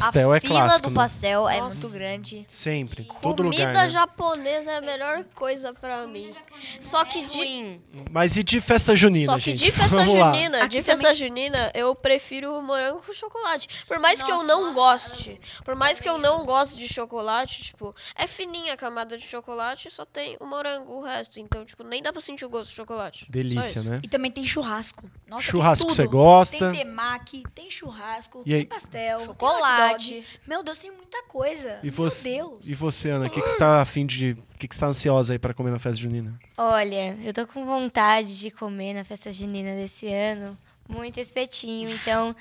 [0.00, 0.94] Pastel a é fila clássico, do né?
[0.96, 1.76] pastel é Nossa.
[1.76, 2.44] muito grande.
[2.48, 3.88] Sempre, todo Comida lugar, né?
[3.88, 6.32] japonesa é a melhor coisa pra mim.
[6.80, 7.82] Só que de Ruim.
[8.10, 9.64] Mas e de festa junina, Só que gente?
[9.64, 10.32] de festa Vamos lá.
[10.32, 13.84] junina, Aqui de festa junina, eu prefiro morango com chocolate.
[13.86, 17.94] Por mais que eu não goste, por mais que eu não goste de chocolate, tipo,
[18.16, 21.38] é fininha a camada de chocolate, só tem o morango, o resto.
[21.40, 23.26] Então, tipo, nem dá pra sentir o gosto de chocolate.
[23.30, 24.00] Delícia, né?
[24.02, 25.10] E também tem churrasco.
[25.26, 26.12] Nossa, Churrasco tem você tudo.
[26.12, 26.58] gosta?
[26.72, 28.60] Tem temaki, tem churrasco, E aí?
[28.60, 29.81] tem pastel, tem Chocolate.
[29.90, 30.24] Dog.
[30.46, 31.78] Meu Deus, tem muita coisa.
[31.82, 32.60] E você, Meu Deus.
[32.64, 34.32] e você Ana, o que, que você tá afim de.
[34.54, 36.38] O que, que você tá ansiosa aí pra comer na festa junina?
[36.56, 40.56] Olha, eu tô com vontade de comer na festa junina desse ano
[40.88, 41.90] muito espetinho.
[41.90, 42.34] Então,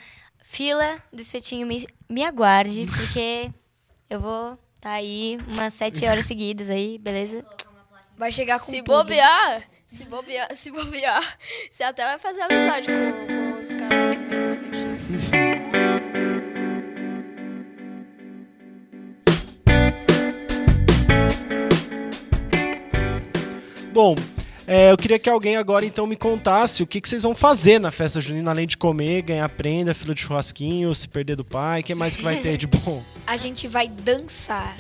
[0.44, 3.50] fila do espetinho me, me aguarde, porque
[4.10, 7.46] eu vou tá aí umas sete horas seguidas aí, beleza?
[8.18, 8.88] Vai chegar com Se tudo.
[8.88, 11.38] bobear, se bobear, se bobear,
[11.72, 15.42] você até vai fazer amizade com, com os caras que vêm.
[24.02, 24.16] Bom,
[24.66, 27.78] é, eu queria que alguém agora então me contasse o que, que vocês vão fazer
[27.78, 31.82] na festa junina, além de comer, ganhar prenda, fila de churrasquinho, se perder do pai,
[31.82, 33.04] o que mais que vai ter de bom?
[33.28, 34.76] A gente vai dançar.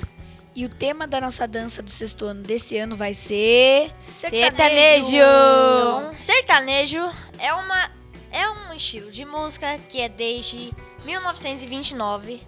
[0.55, 3.91] E o tema da nossa dança do sexto ano desse ano vai ser...
[3.99, 5.17] Sertanejo!
[5.17, 7.07] Então, sertanejo
[7.38, 7.91] é uma
[8.31, 10.71] é um estilo de música que é desde
[11.05, 12.41] 1929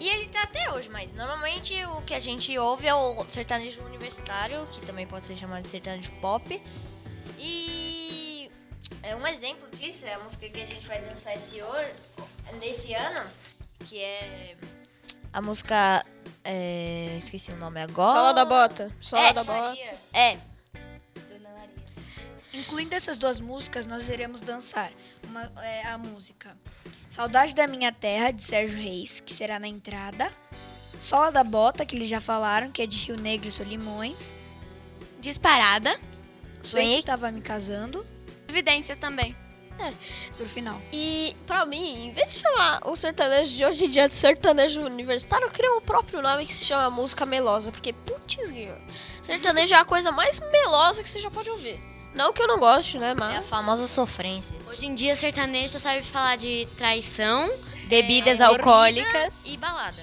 [0.00, 3.82] e ele tá até hoje, mas normalmente o que a gente ouve é o sertanejo
[3.82, 6.60] universitário, que também pode ser chamado de sertanejo pop.
[7.38, 8.50] E
[9.02, 11.94] é um exemplo disso é a música que a gente vai dançar esse ano,
[12.60, 13.28] nesse ano,
[13.86, 14.56] que é
[15.32, 16.04] a música
[16.44, 18.16] é, esqueci o nome agora.
[18.18, 19.32] Sola da bota, sola É.
[19.32, 19.76] da bota.
[20.12, 20.38] É,
[22.52, 24.90] Incluindo essas duas músicas, nós iremos dançar
[25.24, 26.56] uma- é, a música
[27.18, 30.32] Saudade da Minha Terra, de Sérgio Reis, que será na entrada.
[31.00, 34.32] Sola da Bota, que eles já falaram, que é de Rio Negro e Solimões.
[35.18, 35.98] Disparada.
[36.62, 38.06] Sonhei que tava me casando,
[38.46, 39.34] Evidência também.
[40.36, 40.80] pro final.
[40.92, 44.80] E pra mim, em vez de chamar o sertanejo de hoje em dia de sertanejo
[44.82, 47.72] universitário, eu queria um próprio nome que se chama música melosa.
[47.72, 48.36] Porque, putz,
[49.22, 51.97] sertanejo é a coisa mais melosa que você já pode ouvir.
[52.14, 53.08] Não que eu não goste, né?
[53.08, 53.46] É a Mas.
[53.46, 54.56] famosa sofrência.
[54.68, 57.50] Hoje em dia, sertanejo só sabe falar de traição
[57.86, 59.34] Bebidas é, alcoólicas.
[59.46, 60.02] e balada.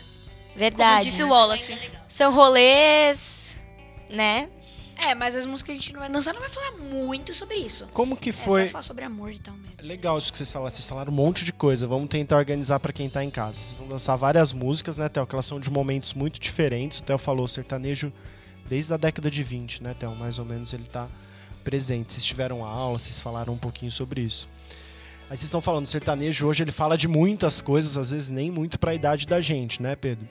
[0.56, 1.06] Verdade.
[1.06, 1.78] Disse o Wallace.
[2.08, 3.58] São rolês,
[4.10, 4.50] né?
[4.98, 7.58] É, mas as músicas que a gente não vai dançar não vai falar muito sobre
[7.58, 7.86] isso.
[7.92, 8.70] Como que É só foi?
[8.70, 9.76] falar sobre amor e tal mesmo.
[9.82, 10.74] Legal isso que vocês falaram.
[10.74, 11.86] Vocês falaram um monte de coisa.
[11.86, 13.60] Vamos tentar organizar pra quem tá em casa.
[13.60, 15.28] Vocês vão dançar várias músicas, né, Theo?
[15.28, 17.00] Que elas são de momentos muito diferentes.
[17.00, 18.10] O Theo falou sertanejo
[18.66, 20.16] desde a década de 20, né, Theo?
[20.16, 21.10] Mais ou menos ele tá
[21.66, 22.14] presente.
[22.14, 24.48] Vocês tiveram aula, vocês falaram um pouquinho sobre isso.
[25.24, 28.80] Aí vocês estão falando, sertanejo hoje ele fala de muitas coisas, às vezes nem muito
[28.80, 30.30] pra idade da gente, né, Pedro?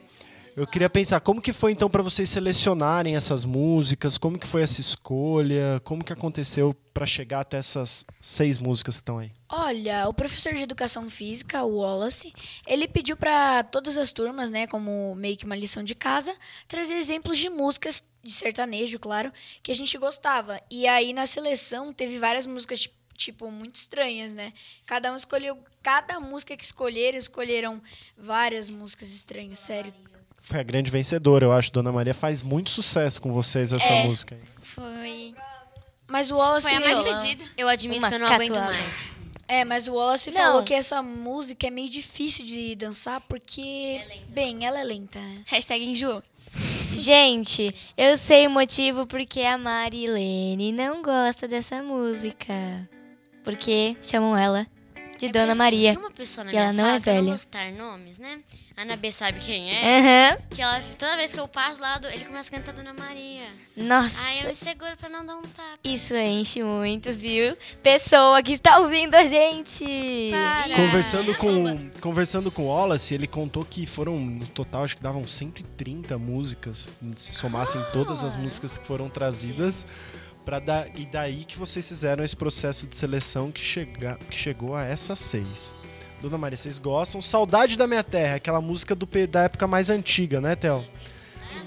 [0.55, 4.17] Eu queria pensar, como que foi então pra vocês selecionarem essas músicas?
[4.17, 5.81] Como que foi essa escolha?
[5.83, 9.33] Como que aconteceu pra chegar até essas seis músicas que estão aí?
[9.51, 12.31] Olha, o professor de educação física, o Wallace,
[12.65, 16.33] ele pediu para todas as turmas, né, como meio que uma lição de casa,
[16.69, 19.31] trazer exemplos de músicas de sertanejo, claro,
[19.63, 20.59] que a gente gostava.
[20.69, 24.51] E aí na seleção teve várias músicas ti- tipo muito estranhas, né?
[24.85, 27.81] Cada um escolheu, cada música que escolheram, escolheram
[28.17, 29.93] várias músicas estranhas, sério.
[30.37, 31.71] Foi a grande vencedora, eu acho.
[31.71, 34.03] Dona Maria faz muito sucesso com vocês essa É.
[34.05, 34.35] música.
[34.35, 34.41] aí.
[34.61, 35.35] Foi.
[36.07, 37.43] Mas o Wallace Foi a mais pedida.
[37.57, 38.71] Eu admito Uma que eu não aguento catuaba.
[38.73, 39.15] mais.
[39.47, 40.41] É, mas o Wallace Não.
[40.41, 45.43] falou que essa música é meio difícil de dançar porque, bem, ela é lenta, né?
[45.45, 46.21] Hashtag enjoou.
[46.97, 52.53] Gente, eu sei o motivo porque a Marilene não gosta dessa música.
[53.43, 54.65] Porque chamam ela
[55.17, 55.91] de É Dona Maria.
[55.93, 57.29] Tem uma pessoa na E minha ela não sala é que eu não velha.
[57.31, 58.39] vou citar nomes, né?
[58.77, 59.99] A Ana B sabe quem é.
[60.33, 60.37] Aham.
[60.49, 63.45] Que ela, toda vez que eu passo lá, ele começa a cantar Dona Maria.
[63.77, 64.19] Nossa.
[64.21, 65.79] Aí eu me seguro pra não dar um tapa.
[65.81, 67.55] Isso enche muito, viu?
[67.81, 69.85] Pessoa que está ouvindo a gente.
[70.29, 70.75] Para.
[70.75, 75.25] Conversando com, conversando com o Wallace, ele contou que foram, no total, acho que davam
[75.25, 79.85] 130 músicas, se somassem todas as músicas que foram trazidas.
[80.45, 84.75] Pra dar, e daí que vocês fizeram esse processo de seleção que, chega, que chegou
[84.75, 85.75] a essas seis.
[86.21, 87.19] Dona Maria, vocês gostam?
[87.19, 90.85] Saudade da Minha Terra, aquela música do, da época mais antiga, né, Theo?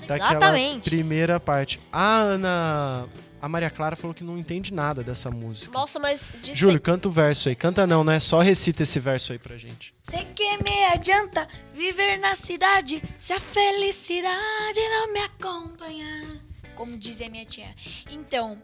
[0.06, 0.90] Daquela Exatamente.
[0.90, 1.80] primeira parte.
[1.92, 3.08] A Ana.
[3.40, 5.70] A Maria Clara falou que não entende nada dessa música.
[5.72, 7.54] Nossa, mas Júlio, canta o verso aí.
[7.54, 8.18] Canta não, né?
[8.18, 9.94] Só recita esse verso aí pra gente.
[10.10, 16.47] De que me adianta viver na cidade se a felicidade não me acompanhar?
[16.78, 17.74] Como dizia minha tia.
[18.08, 18.56] Então,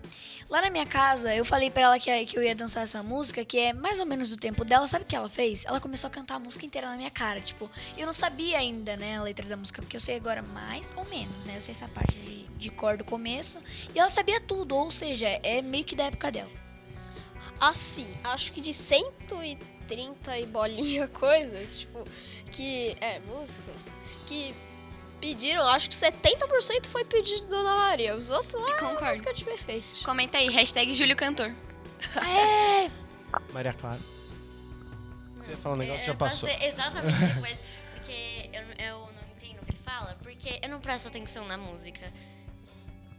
[0.49, 3.45] lá na minha casa, eu falei pra ela que, que eu ia dançar essa música,
[3.45, 4.87] que é mais ou menos do tempo dela.
[4.87, 5.65] Sabe o que ela fez?
[5.65, 7.41] Ela começou a cantar a música inteira na minha cara.
[7.41, 10.93] Tipo, eu não sabia ainda, né, a letra da música, porque eu sei agora mais
[10.97, 11.57] ou menos, né?
[11.57, 13.61] Eu sei essa parte de, de cor do começo.
[13.93, 16.53] E ela sabia tudo, ou seja, é meio que da época dela.
[17.59, 22.05] Assim, acho que de 130 e bolinha coisas, tipo,
[22.53, 22.97] que.
[23.01, 23.87] É, músicas,
[24.29, 24.55] que
[25.29, 28.15] pediram, acho que 70% foi pedido de Dona Maria.
[28.15, 29.25] Os outros lá, concordo.
[30.05, 31.51] Comenta aí, hashtag Júlio Cantor.
[33.53, 34.01] Maria Clara.
[35.37, 36.49] Você ia falar um negócio, É, já passou.
[36.49, 37.15] exatamente.
[37.95, 41.47] Porque eu, não- eu não entendo o que ele fala, porque eu não presto atenção
[41.47, 42.13] na música.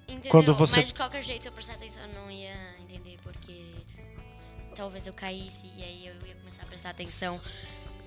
[0.07, 0.29] Entendeu?
[0.31, 3.63] Quando você- Mas de qualquer jeito, se eu prestar atenção, eu não ia entender, porque
[4.75, 7.41] talvez eu caísse e aí eu ia começar a prestar atenção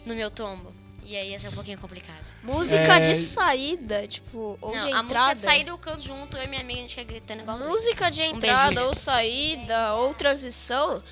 [0.07, 0.73] no meu tombo.
[1.05, 2.23] E aí ia ser um pouquinho complicado.
[2.43, 3.01] Música É.
[3.01, 5.35] de saída, tipo, ou não, de a música entrada.
[5.37, 7.59] de saída eu canto junto, eu e minha amiga, a gente fica gritando igual.
[7.59, 8.85] Música de entrada Júlia.
[8.89, 11.03] ou saída ou transição,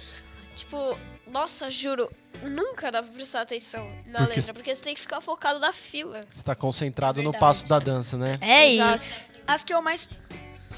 [0.55, 0.77] tipo,
[1.27, 2.11] nossa, juro,
[2.42, 5.72] nunca dá pra prestar atenção na Porque- letra, porque você tem que ficar focado na
[5.72, 6.27] fila.
[6.29, 8.38] Você tá concentrado no passo da dança, né?
[8.42, 9.20] É isso.
[9.46, 10.09] As que eu mais.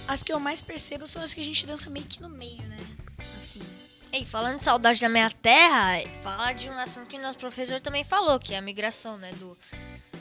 [0.07, 2.63] As que eu mais percebo são as que a gente dança meio que no meio,
[2.63, 2.79] né?
[4.13, 8.05] Ei, falando de saudade da minha terra, fala de um assunto que nosso professor também
[8.05, 9.57] falou, que é a migração, né, do,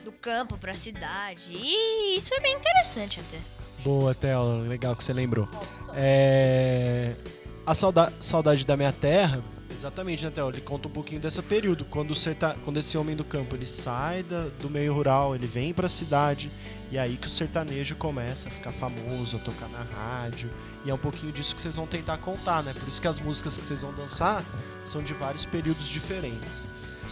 [0.04, 1.54] do campo pra cidade.
[1.54, 3.38] E isso é bem interessante até.
[3.84, 4.60] Boa, Theo.
[4.68, 5.48] Legal que você lembrou.
[5.96, 7.16] É...
[7.66, 10.50] A sauda- saudade da minha terra, exatamente, né, Theo?
[10.50, 11.86] Ele conta um pouquinho desse período.
[11.86, 12.56] Quando, você tá...
[12.66, 16.52] Quando esse homem do campo ele sai da- do meio rural, ele vem pra cidade.
[16.92, 20.50] E aí que o sertanejo começa a ficar famoso, a tocar na rádio.
[20.86, 22.74] E é um pouquinho disso que vocês vão tentar contar, né?
[22.74, 24.44] Por isso que as músicas que vocês vão dançar
[24.86, 26.68] são de vários períodos diferentes.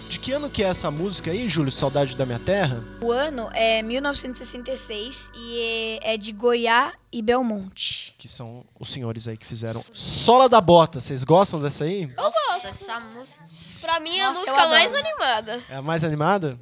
[0.07, 1.71] De que ano que é essa música aí, Júlio?
[1.71, 2.83] Saudade da minha terra?
[3.01, 5.59] O ano é 1966 e
[6.03, 8.13] é é de Goiás e Belmonte.
[8.17, 9.81] Que são os senhores aí que fizeram.
[9.93, 12.07] Sola da Bota, vocês gostam dessa aí?
[12.15, 13.43] Nossa, essa música.
[13.81, 15.63] Pra mim, é a Nossa, eu música mais animada.
[15.69, 16.59] É a mais animada?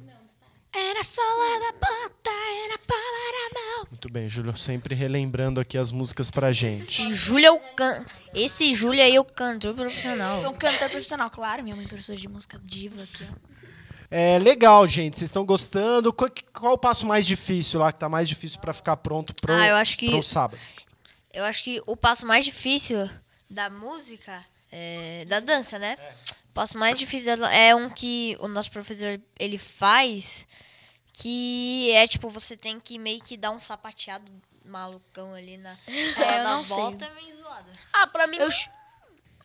[0.76, 2.30] Era sola da bota,
[2.66, 3.86] era para mão.
[3.90, 7.00] Muito bem, Júlio, sempre relembrando aqui as músicas pra gente.
[7.02, 8.04] Esse Júlio é o can...
[8.34, 10.40] Esse Júlio aí é o cantor profissional.
[10.40, 11.62] Sou um cantor profissional, claro.
[11.62, 13.54] Minha mãe é professora de música diva aqui, ó.
[14.10, 15.16] É legal, gente.
[15.18, 16.12] Vocês estão gostando?
[16.12, 19.52] Qual, qual o passo mais difícil lá, que tá mais difícil pra ficar pronto pro,
[19.52, 20.60] Ah, eu acho que- pro sábado?
[21.32, 23.08] Eu acho que o passo mais difícil
[23.50, 25.96] da música é da dança, né?
[26.43, 30.46] O passo mais difícil da é um que o nosso professor ele faz
[31.12, 34.32] que é tipo você tem que meio que dar um sapateado
[34.64, 36.76] malucão ali na É, eu não sei.
[36.76, 37.70] volta, é meio zoado.
[37.92, 38.38] Ah, pra mim.
[38.38, 38.48] Eu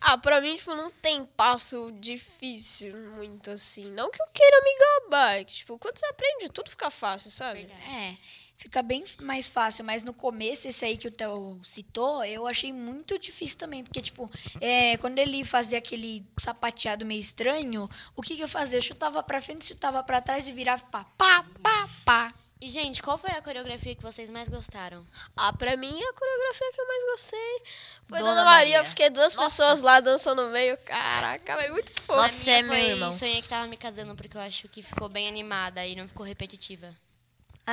[0.00, 3.90] Ah, pra mim, tipo, não tem passo difícil muito assim.
[3.90, 5.34] Não que eu queira me gabar.
[5.34, 7.68] é que, Tipo, quando você aprende, tudo fica fácil, sabe?
[7.86, 8.16] É,
[8.60, 12.70] fica bem mais fácil, mas no começo, esse aí que o Theo citou, eu achei
[12.74, 18.36] muito difícil também, porque, tipo, é, quando ele fazia aquele sapateado meio estranho, o que,
[18.36, 18.76] que eu fazia?
[18.76, 22.34] Eu chutava pra frente, chutava pra trás e virava pá, pá, pá, pá.
[22.60, 25.02] E, gente, qual foi a coreografia que vocês mais gostaram?
[25.34, 27.62] Ah, pra mim, a coreografia que eu mais gostei
[28.06, 28.84] foi Dona Dona, Maria, Maria.
[28.84, 29.62] porque duas Nossa.
[29.62, 30.76] pessoas lá dançando no meio.
[30.84, 32.20] Caraca, é muito fofo.
[32.20, 33.12] Nossa, é meu foi irmão.
[33.14, 36.26] Sonhei que tava me casando, porque eu acho que ficou bem animada e não ficou
[36.26, 36.94] repetitiva.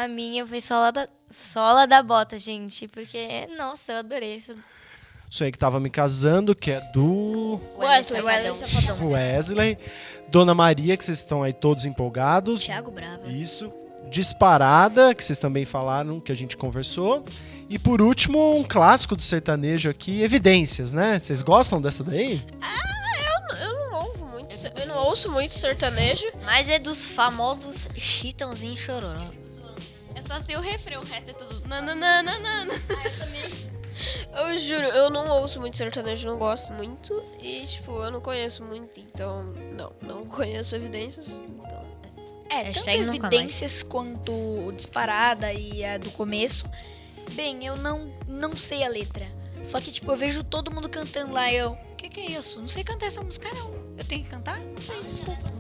[0.03, 2.87] A minha foi sola da, sola da bota, gente.
[2.87, 4.55] Porque, nossa, eu adorei essa.
[5.27, 8.59] Sonhei que tava me casando, que é do Wesley, Safadão.
[8.59, 9.09] Safadão.
[9.09, 9.77] Wesley.
[10.29, 12.63] Dona Maria, que vocês estão aí todos empolgados.
[12.63, 13.27] Thiago Brava.
[13.27, 13.73] Isso.
[14.07, 17.25] Disparada, que vocês também falaram, que a gente conversou.
[17.67, 21.19] E por último, um clássico do sertanejo aqui, Evidências, né?
[21.19, 22.45] Vocês gostam dessa daí?
[23.59, 26.27] Eu não ouço muito, eu não ouço muito sertanejo.
[26.45, 29.25] Mas é dos famosos Chitãozinho e Chororó.
[30.27, 32.33] Eu só sei o refrão, o resto é tudo nananana.
[34.37, 37.23] Eu juro, eu não ouço muito sertanejo, não gosto muito.
[37.41, 39.43] E, tipo, eu não conheço muito, então.
[39.75, 41.29] Não, não conheço evidências.
[41.29, 41.83] Então.
[42.49, 43.17] É, tanto Hashtag mais.
[43.17, 46.65] evidências quanto disparada e a do começo.
[47.31, 49.25] Bem, eu não, não sei a letra.
[49.63, 51.71] Só que, tipo, eu vejo todo mundo cantando lá e eu.
[51.71, 52.61] O que, que é isso?
[52.61, 53.73] Não sei cantar essa música, não.
[53.97, 54.59] Eu tenho que cantar?
[54.59, 55.57] Não sei, desculpa.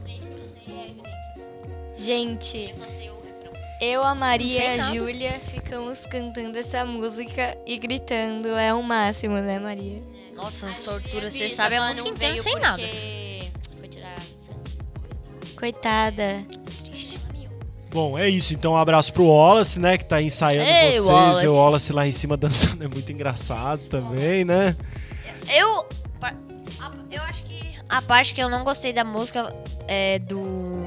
[1.95, 2.75] Gente,
[3.79, 4.83] Eu a Maria e a.
[4.83, 8.49] Júlia ficamos cantando essa música e gritando.
[8.49, 10.01] É o máximo, né, Maria?
[10.35, 12.83] Nossa, sortura, você sabe a ela música não inteira veio sem porque nada.
[13.79, 14.17] Foi tirar.
[15.55, 16.45] Coitada.
[17.91, 18.53] Bom, é isso.
[18.53, 19.97] Então, um abraço pro Wallace, né?
[19.97, 21.07] Que tá ensaiando Ei, vocês.
[21.07, 21.45] Wallace.
[21.45, 24.75] E o Wallace lá em cima dançando é muito engraçado também, né?
[25.49, 25.85] Eu.
[27.09, 27.77] Eu acho que.
[27.89, 29.53] A parte que eu não gostei da música
[29.87, 30.85] é, do.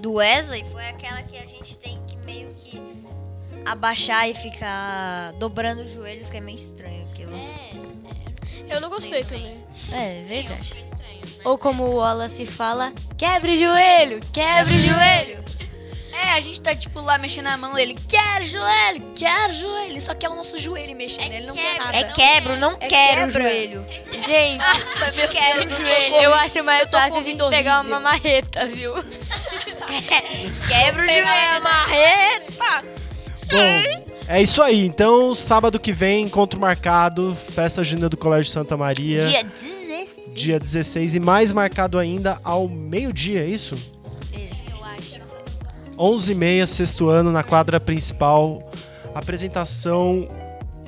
[0.00, 1.57] Do Wesley foi aquela que a gente
[3.72, 7.32] abaixar e ficar dobrando os joelhos, que é meio estranho aquilo.
[8.68, 9.62] Eu não gostei também.
[9.92, 10.60] É, verdade.
[10.62, 10.86] Estranho.
[11.00, 15.48] mas Ou como o Wallace fala, quebre o joelho, quebre o joelho.
[16.20, 17.96] É, a gente tá, tipo, lá mexendo a mão dele.
[18.08, 20.00] Quer joelho, quer joelho.
[20.00, 21.32] Só que é o nosso joelho mexendo.
[21.32, 21.96] ele não quer quebra, nada.
[21.96, 23.42] É quebro, não É quero o quebra.
[23.44, 23.86] joelho.
[24.26, 26.14] Gente, Nossa, meu Quero Deus, joelho.
[26.16, 27.86] eu acho mais Eu fácil a gente pegar horrível.
[27.96, 28.94] uma marreta, viu?
[30.68, 31.62] Quebra o joelho.
[31.62, 32.37] marreta!
[33.50, 34.84] Bom, é isso aí.
[34.84, 39.26] Então, sábado que vem, encontro marcado, festa junina do Colégio Santa Maria.
[39.26, 40.34] Dia 16.
[40.34, 43.76] Dia 16 e mais marcado ainda ao meio-dia, é isso?
[44.32, 45.20] eu acho.
[45.96, 48.70] 11h30, sexto ano, na quadra principal.
[49.14, 50.28] Apresentação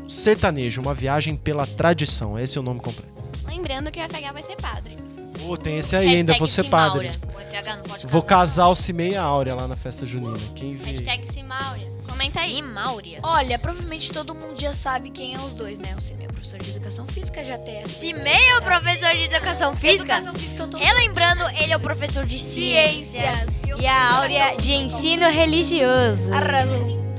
[0.08, 2.38] sertanejo, uma viagem pela tradição.
[2.38, 3.24] Esse é o nome completo.
[3.46, 4.98] Lembrando que o FH vai ser padre.
[5.40, 7.10] Pô, tem esse aí ainda, vou ser padre.
[7.10, 7.39] Simaura.
[7.76, 10.38] Não pode Vou casar o Cimei e a Áurea lá na festa junina.
[10.54, 10.90] Quem vê.
[10.90, 11.88] Hashtag Simáurea.
[12.08, 12.58] Comenta aí.
[12.58, 13.20] E Máurea.
[13.22, 15.94] Olha, provavelmente todo mundo já sabe quem é os dois, né?
[15.96, 17.88] O Simeu, professor de educação física, já tem.
[17.88, 20.14] Cimei é o professor de educação física?
[20.14, 20.78] Educação física eu tô.
[20.78, 23.60] Relembrando, ele é o professor de ciências.
[23.78, 26.32] E a áurea de ensino religioso.
[26.32, 27.09] Arrasou.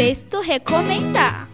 [0.00, 1.46] Sexto recomendar.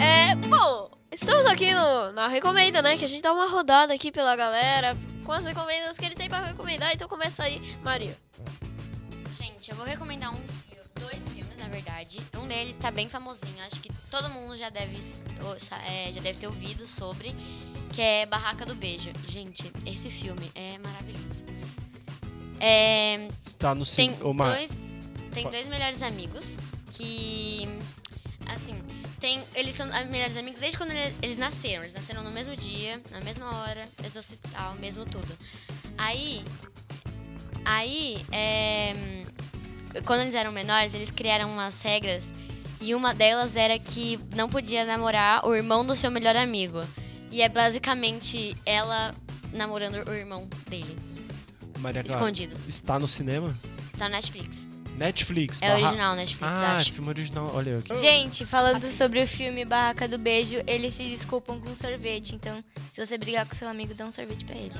[0.00, 2.96] É, bom, estamos aqui no, na Recomenda, né?
[2.96, 6.30] Que a gente dá uma rodada aqui pela galera com as recomendas que ele tem
[6.30, 6.90] pra recomendar.
[6.94, 8.16] Então começa aí, Maria.
[9.30, 12.18] Gente, eu vou recomendar um filme, dois filmes, na verdade.
[12.38, 14.96] Um deles tá bem famosinho, acho que todo mundo já deve,
[15.86, 17.36] é, já deve ter ouvido sobre,
[17.92, 19.10] que é Barraca do Beijo.
[19.28, 21.44] Gente, esse filme é maravilhoso.
[22.58, 24.78] É, Está no tem dois,
[25.34, 26.56] tem dois melhores amigos
[26.90, 27.68] que,
[28.46, 28.80] assim,
[29.18, 31.82] tem, eles são melhores amigos desde quando ele- eles nasceram.
[31.82, 35.32] Eles nasceram no mesmo dia, na mesma hora, mesmo hospital, mesmo tudo.
[35.98, 36.42] Aí,
[37.64, 38.94] aí, é,
[40.04, 42.24] quando eles eram menores, eles criaram umas regras
[42.80, 46.82] e uma delas era que não podia namorar o irmão do seu melhor amigo.
[47.30, 49.14] E é basicamente ela
[49.52, 50.98] namorando o irmão dele,
[51.78, 52.18] Maria Clara.
[52.20, 52.56] escondido.
[52.68, 53.56] Está no cinema?
[53.98, 54.66] Tá na Netflix.
[55.00, 55.60] Netflix.
[55.62, 56.92] É barra- original Netflix, Ah, acho.
[56.92, 57.50] filme original.
[57.54, 57.94] Olha aqui.
[57.98, 62.34] Gente, falando sobre o filme Barraca do Beijo, eles se desculpam com sorvete.
[62.34, 64.74] Então, se você brigar com seu amigo, dá um sorvete pra ele.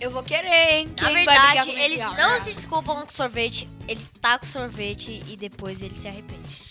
[0.00, 0.86] Eu vou querer, hein?
[0.98, 5.36] Na Quem brigar verdade, eles não se desculpam com sorvete, ele tá com sorvete e
[5.36, 6.70] depois ele se arrepende.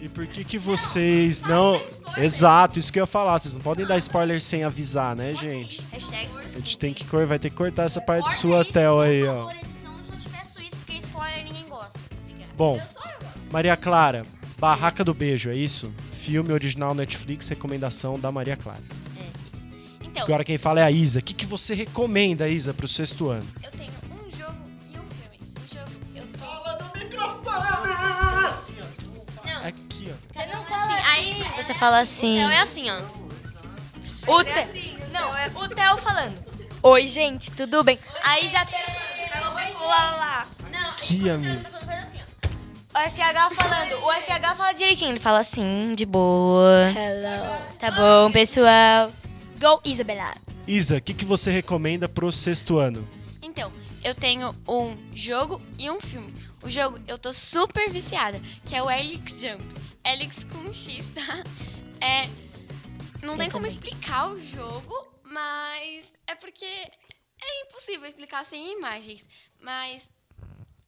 [0.00, 1.80] E por que que vocês não...
[2.18, 3.38] Exato, isso que eu ia falar.
[3.38, 5.82] Vocês não podem dar spoiler sem avisar, né, gente?
[5.92, 7.26] Hashtag A gente tem que cor...
[7.26, 9.50] vai ter que cortar essa parte sua, Theo, aí, ó.
[12.56, 12.80] Bom,
[13.50, 14.24] Maria Clara,
[14.58, 15.92] Barraca do Beijo, é isso?
[16.12, 18.82] Filme original Netflix, recomendação da Maria Clara.
[20.02, 21.18] Então, Agora quem fala é a Isa.
[21.18, 23.46] O que, que você recomenda, Isa, pro sexto ano?
[23.62, 24.56] eu tenho um jogo
[24.90, 25.38] e um filme.
[25.60, 26.46] Um jogo, eu tô...
[29.66, 30.14] Aqui, ó.
[30.32, 31.62] Você não fala assim, aí...
[31.62, 32.38] Você fala assim.
[32.38, 34.32] Então é assim, ó.
[34.32, 34.96] O Te...
[35.12, 35.30] Não,
[35.62, 36.46] o Theo falando.
[36.82, 37.98] Oi, gente, tudo bem?
[38.22, 38.60] A Isa
[41.06, 41.75] Aqui, amigo.
[42.96, 43.92] O FH falando.
[44.06, 45.10] O FH fala direitinho.
[45.10, 46.88] Ele fala assim, de boa.
[46.88, 47.76] Hello.
[47.78, 49.12] Tá bom, pessoal.
[49.60, 50.34] Go, Isabela.
[50.66, 53.06] Isa, o que, que você recomenda pro sexto ano?
[53.42, 53.70] Então,
[54.02, 56.32] eu tenho um jogo e um filme.
[56.62, 59.62] O jogo eu tô super viciada, que é o Helix Jump.
[60.02, 61.44] Helix com X, tá?
[62.00, 62.30] É.
[63.22, 69.28] Não tem como explicar o jogo, mas é porque é impossível explicar sem imagens.
[69.60, 70.08] Mas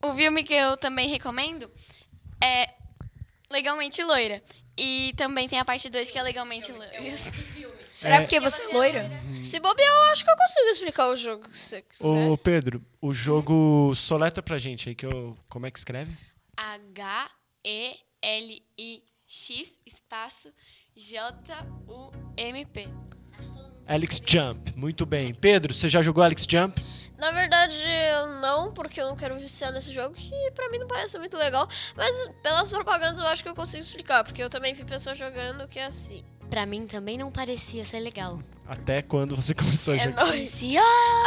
[0.02, 1.68] o filme que eu também recomendo
[2.42, 2.70] é
[3.50, 4.42] Legalmente Loira.
[4.76, 6.92] E também tem a parte 2 que é Legalmente Loira.
[7.94, 8.20] Será É.
[8.20, 9.10] porque você é loira?
[9.40, 11.84] Se bobear, eu acho que eu consigo explicar o jogo se.
[12.00, 15.36] Ô, Pedro, o jogo soleta pra gente aí, que eu...
[15.48, 16.12] Como é que escreve?
[18.46, 20.52] H-E-L-I-X espaço
[20.94, 22.88] J-U-M-P.
[23.86, 25.34] Alex Jump, muito bem.
[25.34, 26.80] Pedro, você já jogou Alex Jump?
[27.18, 27.76] Na verdade,
[28.12, 31.36] eu não, porque eu não quero viciar nesse jogo, que pra mim não parece muito
[31.36, 31.68] legal.
[31.96, 35.66] Mas pelas propagandas eu acho que eu consigo explicar, porque eu também vi pessoas jogando
[35.66, 36.24] que é assim.
[36.48, 38.40] Pra mim também não parecia ser legal.
[38.66, 40.26] Até quando você começou a É jogar?
[40.26, 40.62] nóis.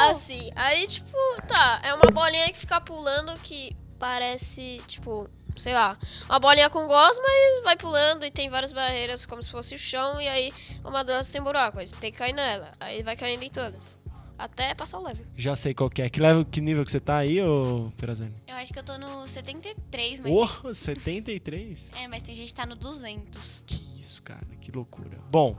[0.10, 5.98] Assim, aí tipo, tá, é uma bolinha que fica pulando que parece, tipo, sei lá,
[6.28, 9.80] uma bolinha com gosma e vai pulando e tem várias barreiras como se fosse o
[9.80, 13.16] chão e aí uma delas tem buraco, aí você tem que cair nela, aí vai
[13.16, 14.00] caindo em todas.
[14.42, 15.24] Até passar o level.
[15.38, 16.10] Já sei qual que é.
[16.10, 18.34] Que, level, que nível que você tá aí, ô Perazene?
[18.48, 21.90] Eu acho que eu tô no 73, mas, Oh, 73?
[21.92, 23.64] tem, é, mas tem gente que tá no 200.
[23.68, 25.20] Que isso, cara, que loucura.
[25.30, 25.56] Bom,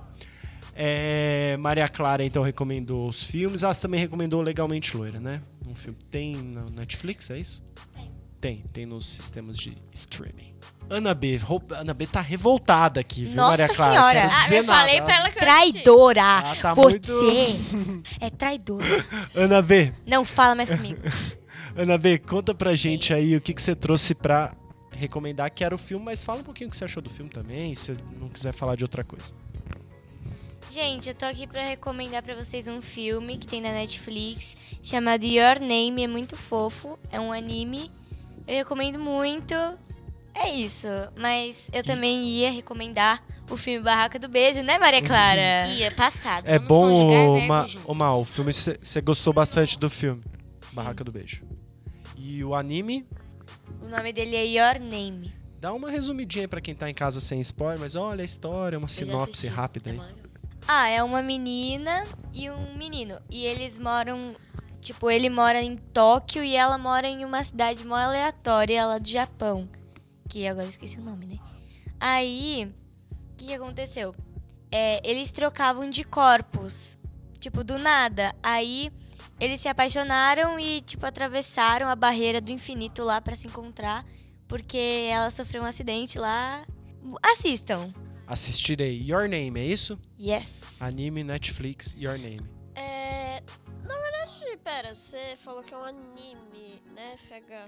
[0.74, 3.62] é, Maria Clara então recomendou os filmes.
[3.62, 5.40] Ah, você também recomendou Legalmente Loira, né?
[5.64, 5.96] Um filme.
[6.10, 7.62] Tem na Netflix, é isso?
[7.94, 8.10] Tem.
[8.40, 10.51] Tem, tem nos sistemas de streaming.
[10.92, 13.92] Ana B, Ana B tá revoltada aqui, viu, Nossa Maria Clara?
[13.92, 14.20] Senhora.
[14.20, 15.04] Quero Ah, eu falei nada.
[15.06, 15.38] pra ela que.
[15.38, 16.22] Traidora!
[16.22, 17.56] Ah, tá Você
[18.20, 19.06] é traidora.
[19.34, 21.00] Ana B, Não fala mais comigo.
[21.76, 24.54] Ana B, conta pra gente aí o que, que você trouxe pra
[24.90, 27.30] recomendar, que era o filme, mas fala um pouquinho o que você achou do filme
[27.30, 29.32] também, se não quiser falar de outra coisa.
[30.70, 35.24] Gente, eu tô aqui pra recomendar pra vocês um filme que tem na Netflix chamado
[35.24, 37.90] Your Name, é muito fofo, é um anime.
[38.46, 39.54] Eu recomendo muito.
[40.34, 45.66] É isso, mas eu também ia recomendar o filme Barraca do Beijo, né, Maria Clara?
[45.68, 46.48] Ia, passado.
[46.48, 47.38] É Vamos bom,
[47.84, 50.22] ô Mal, o filme, você gostou bastante do filme,
[50.72, 51.42] Barraca do Beijo.
[52.16, 53.06] E o anime,
[53.82, 55.34] O nome dele é Your Name.
[55.60, 58.78] dá uma resumidinha aí pra quem tá em casa sem spoiler, mas olha a história,
[58.78, 59.98] uma Eu sinopse rápida é aí.
[59.98, 60.16] legal.
[60.66, 63.18] Ah, é uma menina e um menino.
[63.28, 64.34] E eles moram.
[64.80, 69.08] Tipo, ele mora em Tóquio e ela mora em uma cidade mó aleatória lá do
[69.08, 69.68] Japão.
[70.28, 71.38] Que agora eu esqueci o nome, né?
[72.00, 72.70] Aí,
[73.10, 74.14] o que, que aconteceu?
[74.70, 76.98] É, eles trocavam de corpos.
[77.38, 78.34] Tipo, do nada.
[78.42, 78.90] Aí,
[79.38, 84.06] eles se apaixonaram e, tipo, atravessaram a barreira do infinito lá pra se encontrar.
[84.46, 86.64] Porque ela sofreu um acidente lá.
[87.22, 87.92] Assistam.
[88.26, 89.98] Assistirei Your Name, é isso?
[90.18, 90.80] Yes.
[90.80, 92.40] Anime, Netflix, Your Name.
[92.74, 93.42] É.
[94.64, 97.16] Pera, você falou que é um anime, né?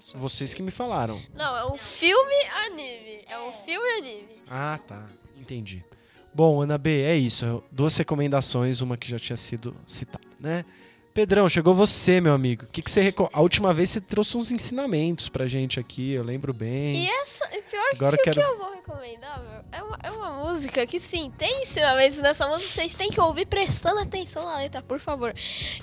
[0.00, 1.20] Só- Vocês que me falaram.
[1.34, 2.34] Não, é um filme
[2.66, 3.24] anime.
[3.28, 4.42] É um filme anime.
[4.48, 5.08] Ah, tá.
[5.36, 5.84] Entendi.
[6.32, 7.62] Bom, Ana B, é isso.
[7.70, 10.64] Duas recomendações, uma que já tinha sido citada, né?
[11.12, 12.64] Pedrão, chegou você, meu amigo.
[12.64, 13.30] O que, que você reco...
[13.32, 17.04] A última vez você trouxe uns ensinamentos pra gente aqui, eu lembro bem.
[17.04, 19.98] E essa, e pior Agora que quero- o que eu vou recomendar, meu, é uma,
[20.02, 24.44] é uma música que sim, tem ensinamentos nessa música, vocês têm que ouvir prestando atenção
[24.44, 25.32] na letra, por favor.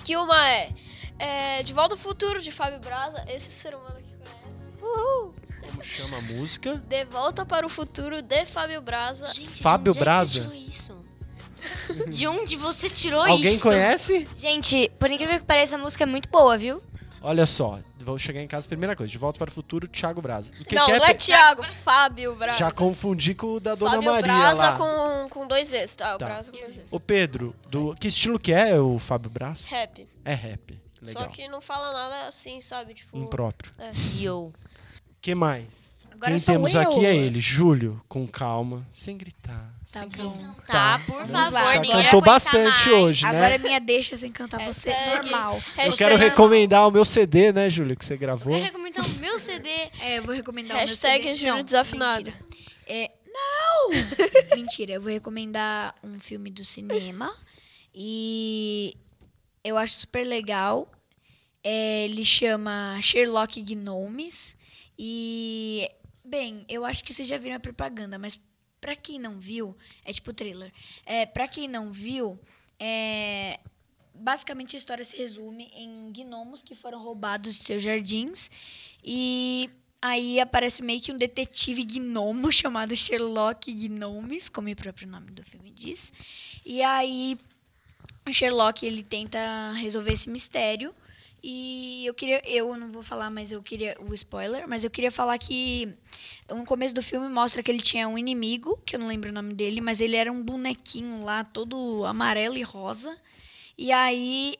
[0.03, 0.69] Que uma é,
[1.21, 4.71] é De Volta ao Futuro, de Fábio Braza, esse ser humano que conhece.
[4.81, 5.33] Uhul!
[5.61, 6.75] Como chama a música?
[6.87, 9.27] De Volta para o Futuro, de Fábio Braza.
[9.31, 10.31] Gente, Fábio de onde é que Braza?
[10.33, 11.01] você tirou isso?
[12.09, 13.61] De onde você tirou Alguém isso?
[13.61, 14.27] conhece?
[14.35, 16.81] Gente, por incrível que pareça, a música é muito boa, viu?
[17.21, 20.51] Olha só, vou chegar em casa, primeira coisa, de volta para o futuro, Thiago Braza.
[20.59, 22.57] E que não, que não é Thiago, Fábio Braza.
[22.57, 24.75] Já confundi com o da Dona Fábio Maria Braza lá.
[24.77, 26.15] com, com dois Es, tá?
[26.15, 26.25] O Tá.
[26.25, 26.91] Braza com dois Es.
[26.91, 27.93] Ô Pedro, do...
[27.99, 29.67] que estilo que é o Fábio Braza?
[29.69, 30.07] Rap.
[30.25, 30.80] É rap.
[31.01, 31.23] Legal.
[31.23, 32.93] Só que não fala nada assim, sabe?
[32.93, 33.17] Tipo.
[33.17, 33.71] Impróprio.
[34.17, 34.53] Yo.
[35.21, 35.91] que mais?
[36.11, 36.81] Agora Quem sou temos eu.
[36.81, 39.73] aqui é ele, Júlio, com calma, sem gritar.
[39.91, 40.37] Tá sem bom.
[40.67, 41.73] Tá, por Vamos favor, lá.
[41.73, 43.01] Já ninguém cantou bastante mais.
[43.01, 43.55] hoje, Agora né?
[43.55, 45.55] é minha deixa sem cantar você Hashtag- normal.
[45.55, 48.55] Eu Hashtag- quero recomendar o meu CD, né, Júlio, que você gravou.
[48.55, 49.67] Eu recomendo o meu CD.
[49.99, 51.39] É, eu vou recomendar Hashtag o meu CD.
[51.39, 52.25] Júlio Não, desafinado.
[52.25, 52.45] mentira.
[52.85, 53.89] É, não!
[54.55, 57.35] mentira, eu vou recomendar um filme do cinema.
[57.95, 58.95] E
[59.63, 60.91] eu acho super legal.
[61.63, 64.55] É, ele chama Sherlock Gnomes.
[64.97, 65.89] E,
[66.23, 68.39] bem, eu acho que vocês já viram a propaganda, mas
[68.79, 70.73] pra quem não viu, é tipo trailer.
[71.05, 72.39] É, pra quem não viu,
[72.79, 73.59] é,
[74.13, 78.49] basicamente a história se resume em gnomos que foram roubados de seus jardins.
[79.03, 79.69] E
[80.01, 85.43] aí aparece meio que um detetive gnomo chamado Sherlock Gnomes, como o próprio nome do
[85.43, 86.11] filme diz.
[86.65, 87.37] E aí
[88.27, 90.93] o Sherlock ele tenta resolver esse mistério.
[91.43, 95.11] E eu queria, eu não vou falar, mas eu queria o spoiler, mas eu queria
[95.11, 95.91] falar que
[96.47, 99.33] no começo do filme mostra que ele tinha um inimigo, que eu não lembro o
[99.33, 103.17] nome dele, mas ele era um bonequinho lá, todo amarelo e rosa.
[103.75, 104.55] E aí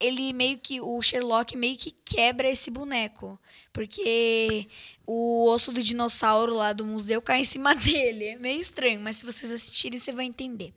[0.00, 3.38] ele meio que o Sherlock meio que quebra esse boneco,
[3.72, 4.66] porque
[5.06, 8.24] o osso do dinossauro lá do museu cai em cima dele.
[8.24, 10.72] É meio estranho, mas se vocês assistirem você vai entender.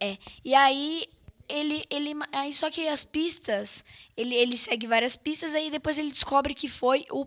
[0.00, 0.16] É.
[0.44, 1.06] E aí
[1.48, 3.84] ele ele aí só que as pistas,
[4.16, 7.26] ele ele segue várias pistas aí depois ele descobre que foi o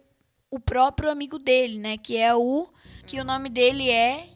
[0.49, 2.67] o próprio amigo dele, né, que é o
[3.05, 4.27] que o nome dele é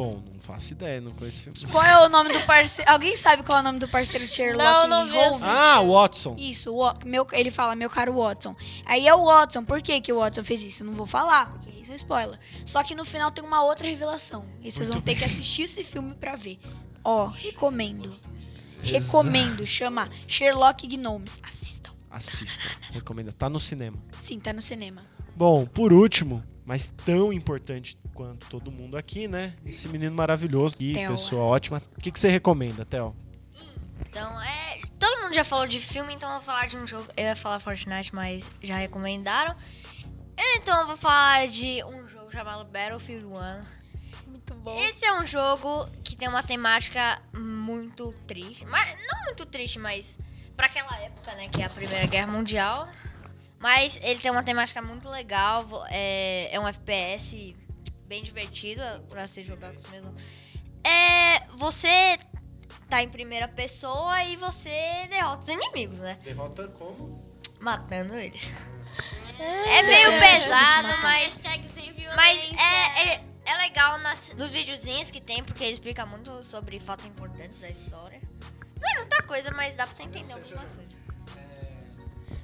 [0.00, 1.70] Bom, não faço ideia, não conheço esse filme.
[1.70, 2.90] Qual é o nome do parceiro?
[2.90, 5.42] Alguém sabe qual é o nome do parceiro de Sherlock Não, não Holmes?
[5.44, 6.36] Ah, Watson.
[6.38, 8.56] Isso, o meu, ele fala, meu caro Watson.
[8.86, 10.82] Aí é o Watson, por que, que o Watson fez isso?
[10.82, 12.38] Eu não vou falar, porque isso é spoiler.
[12.64, 14.46] Só que no final tem uma outra revelação.
[14.62, 16.58] E vocês vão ter que assistir esse filme pra ver.
[17.04, 18.14] Ó, recomendo.
[18.82, 21.40] Recomendo, chama Sherlock Gnomes.
[21.42, 21.92] Assistam.
[22.10, 23.32] Assista, recomenda.
[23.32, 23.98] Tá no cinema.
[24.18, 25.02] Sim, tá no cinema.
[25.36, 29.54] Bom, por último, mas tão importante quanto todo mundo aqui, né?
[29.64, 31.10] Esse menino maravilhoso aqui, Theo.
[31.10, 31.80] pessoa ótima.
[31.96, 33.14] O que, que você recomenda, Theo?
[34.08, 34.80] Então, é.
[34.98, 37.06] Todo mundo já falou de filme, então eu vou falar de um jogo.
[37.16, 39.56] Eu ia falar Fortnite, mas já recomendaram.
[40.56, 43.79] Então eu vou falar de um jogo chamado Battlefield 1.
[44.50, 44.80] Muito bom.
[44.80, 48.64] Esse é um jogo que tem uma temática muito triste.
[48.66, 50.18] Mas não muito triste, mas
[50.56, 51.48] pra aquela época, né?
[51.48, 52.88] Que é a Primeira Guerra Mundial.
[53.58, 55.64] Mas ele tem uma temática muito legal.
[55.88, 57.54] É, é um FPS
[58.06, 60.20] bem divertido pra se jogar com os mesmos.
[60.82, 61.46] É.
[61.56, 62.18] Você
[62.88, 66.18] tá em primeira pessoa e você derrota os inimigos, né?
[66.24, 67.22] Derrota como?
[67.60, 68.50] Matando eles.
[69.38, 71.40] É meio pesado, mas.
[72.16, 76.78] Mas é, é, é legal nas, nos videozinhos que tem, porque ele explica muito sobre
[76.78, 78.20] fatos importantes da história.
[78.80, 81.00] Não é muita coisa, mas dá pra você entender algumas coisas.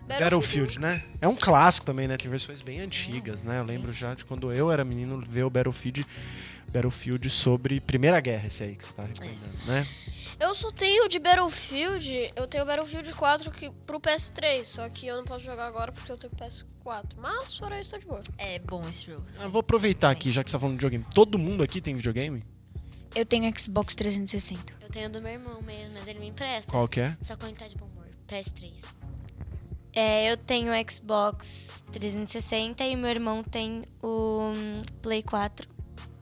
[0.07, 1.05] Battlefield, né?
[1.21, 2.17] É um clássico também, né?
[2.17, 3.59] Tem versões bem antigas, né?
[3.59, 6.07] Eu lembro já de quando eu era menino ver o Battlefield,
[6.69, 9.87] Battlefield sobre Primeira Guerra, esse aí que você tá recomendando, né?
[10.39, 15.17] Eu só tenho de Battlefield, eu tenho Battlefield 4 que, pro PS3, só que eu
[15.17, 17.17] não posso jogar agora porque eu tenho PS4.
[17.17, 18.23] Mas fora isso, tá de boa.
[18.37, 19.25] É bom esse jogo.
[19.39, 21.07] Ah, vou aproveitar aqui, já que você tá falando de videogame.
[21.15, 22.43] Todo mundo aqui tem videogame?
[23.15, 24.75] Eu tenho Xbox 360.
[24.79, 26.71] Eu tenho do meu irmão mesmo, mas ele me empresta.
[26.71, 27.17] Qual que é?
[27.23, 28.07] Só quando ele tá de bom humor.
[28.29, 28.75] PS3.
[29.95, 35.67] É, eu tenho o Xbox 360 e meu irmão tem o hum, Play 4.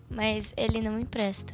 [0.08, 1.52] Mas ele não me empresta.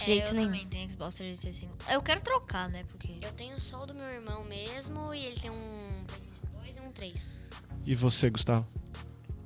[0.00, 0.46] De jeito É, eu nenhum.
[0.52, 1.92] também tenho Xbox 360.
[1.92, 2.84] Eu quero trocar, né?
[2.90, 3.16] Porque.
[3.22, 6.80] Eu tenho só o do meu irmão mesmo e ele tem um PlayStation 2 e
[6.80, 7.28] um 3.
[7.86, 8.66] E você, Gustavo?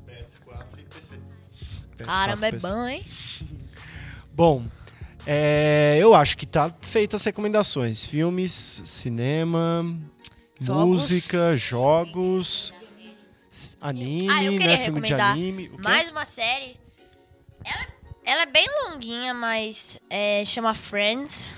[0.07, 1.17] PS4 e PC.
[1.97, 2.69] PS4, Caramba, é PC.
[2.69, 3.05] bom, hein?
[4.35, 4.67] Bom,
[5.25, 8.05] é, eu acho que tá feitas as recomendações.
[8.05, 9.87] Filmes, cinema,
[10.61, 10.85] Jogos.
[10.87, 12.75] música, jogos,
[13.81, 14.79] anime, Ah, né?
[14.85, 15.69] Filme de anime.
[15.79, 16.77] Mais uma série.
[17.65, 17.94] Ela é
[18.25, 21.51] Ela é bem longuinha, mas é, chama Friends.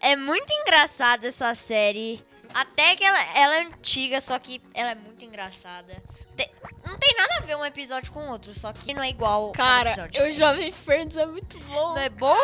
[0.00, 2.24] É muito engraçada essa série.
[2.54, 6.02] Até que ela, ela é antiga, só que ela é muito engraçada.
[6.34, 6.50] Tem-
[6.86, 9.52] não tem nada a ver um episódio com o outro, só que não é igual
[9.52, 10.22] Cara, episódio.
[10.22, 11.90] eu já vi Friends, é muito bom.
[11.90, 12.36] Não é bom?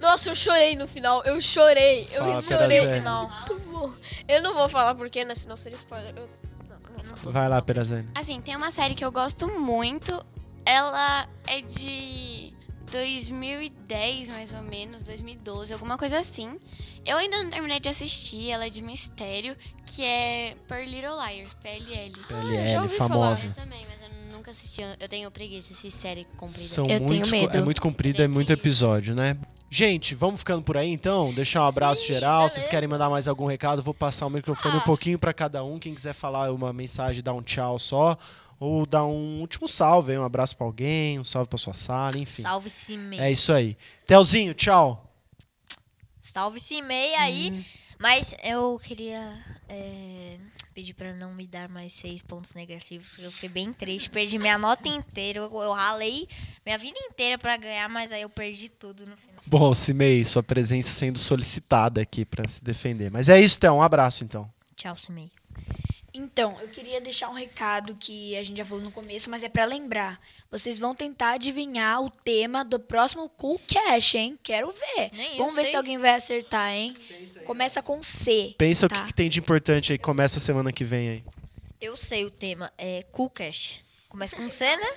[0.00, 1.22] Nossa, eu chorei no final.
[1.22, 2.08] Eu chorei.
[2.12, 3.28] Eu Fala, chorei no final.
[3.28, 3.92] Muito bom.
[4.26, 5.34] Eu não vou falar porquê, né?
[5.36, 6.12] Senão seria spoiler.
[6.16, 6.28] Eu,
[6.68, 7.32] não, não vou falar.
[7.32, 8.08] Vai lá, Perazane.
[8.16, 10.20] Assim, tem uma série que eu gosto muito.
[10.64, 12.52] Ela é de
[12.90, 16.58] 2010, mais ou menos, 2012, alguma coisa assim.
[17.04, 19.56] Eu ainda não terminei de assistir, ela é de mistério,
[19.86, 22.12] que é Per Little Liars, PLL.
[22.12, 23.46] já PLL, ouvi famosa.
[23.48, 24.82] Eu também, mas eu nunca assisti.
[24.82, 26.58] Eu- tenho preguiça de assistir série comprida.
[26.64, 27.56] São Eu tenho muito, medo.
[27.56, 29.36] É muito comprido, é muito episódio, né?
[29.68, 31.32] Gente, vamos ficando por aí então?
[31.34, 32.42] Deixar um abraço Sim, geral.
[32.42, 32.70] Vocês beleza.
[32.70, 33.82] querem mandar mais algum recado?
[33.82, 35.78] Vou passar o microfone um pouquinho pra cada um.
[35.78, 38.16] Quem quiser falar uma mensagem, dar um tchau só.
[38.58, 42.16] Ou dar um último salve, aí, um abraço pra alguém, um salve pra sua sala,
[42.18, 42.42] enfim.
[42.42, 43.22] Salve-se meia.
[43.22, 43.76] É isso aí.
[44.06, 45.02] Telzinho, tchau.
[46.20, 47.52] Salve-se meia aí.
[47.52, 47.64] Hum.
[47.98, 50.36] Mas eu queria é,
[50.74, 54.10] pedir pra não me dar mais seis pontos negativos, porque eu fiquei bem triste.
[54.10, 55.38] Perdi minha nota inteira.
[55.38, 56.28] Eu, eu ralei
[56.64, 59.42] minha vida inteira pra ganhar, mas aí eu perdi tudo no final.
[59.46, 63.10] Bom, Cimei, sua presença sendo solicitada aqui pra se defender.
[63.10, 63.78] Mas é isso, então.
[63.78, 64.50] Um abraço, então.
[64.74, 65.30] Tchau, Cimei.
[66.16, 69.50] Então, eu queria deixar um recado que a gente já falou no começo, mas é
[69.50, 70.18] pra lembrar.
[70.50, 74.38] Vocês vão tentar adivinhar o tema do próximo Cool Cash, hein?
[74.42, 75.10] Quero ver.
[75.12, 75.72] Nem Vamos ver sei.
[75.72, 76.96] se alguém vai acertar, hein?
[77.44, 78.54] Começa com C.
[78.56, 78.96] Pensa tá?
[78.96, 79.98] o que, que tem de importante aí.
[79.98, 81.24] Começa a semana que vem aí.
[81.78, 83.80] Eu sei o tema, é Cool Cash.
[84.08, 84.94] Começa com C, né?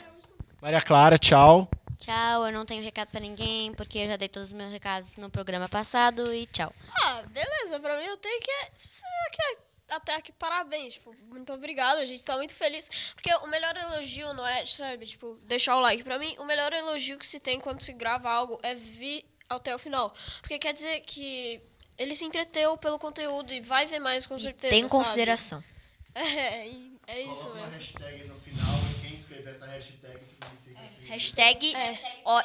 [0.62, 1.70] Maria Clara, tchau.
[1.98, 5.18] Tchau, eu não tenho recado pra ninguém, porque eu já dei todos os meus recados
[5.18, 6.74] no programa passado e tchau.
[7.04, 7.78] Ah, beleza.
[7.82, 8.52] Pra mim, eu tenho que.
[8.74, 10.94] Se você quer até aqui, parabéns.
[10.94, 11.98] Tipo, muito obrigado.
[12.00, 12.90] A gente tá muito feliz.
[13.16, 16.04] Porque o melhor elogio não é, sabe, tipo, deixar o like.
[16.04, 19.76] Pra mim, o melhor elogio que se tem quando se grava algo é vir até
[19.76, 20.14] o final.
[20.42, 21.60] Porque quer dizer que
[21.98, 24.72] ele se entreteu pelo conteúdo e vai ver mais com certeza.
[24.72, 24.92] Tem sabe?
[24.92, 25.64] consideração.
[26.16, 27.80] É, e é isso Coloca uma mesmo.
[27.80, 31.06] hashtag no final e quem escrever essa hashtag significa que...
[31.08, 31.76] Hashtag.
[31.76, 32.00] É.
[32.26, 32.44] Ó,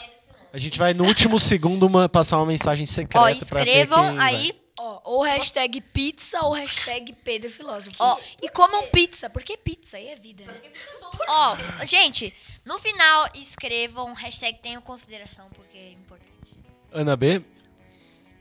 [0.52, 4.52] A gente vai no último segundo uma- passar uma mensagem secreta ó, escrevam quem vai.
[4.94, 7.96] Ó, ou hashtag pizza ou hashtag Pedro Filósofo.
[7.98, 8.18] Ó.
[8.42, 10.60] E comam pizza, porque pizza aí é vida, né?
[11.28, 12.34] Ó, gente,
[12.64, 16.34] no final escrevam hashtag tenham consideração, porque é importante.
[16.92, 17.42] Ana B,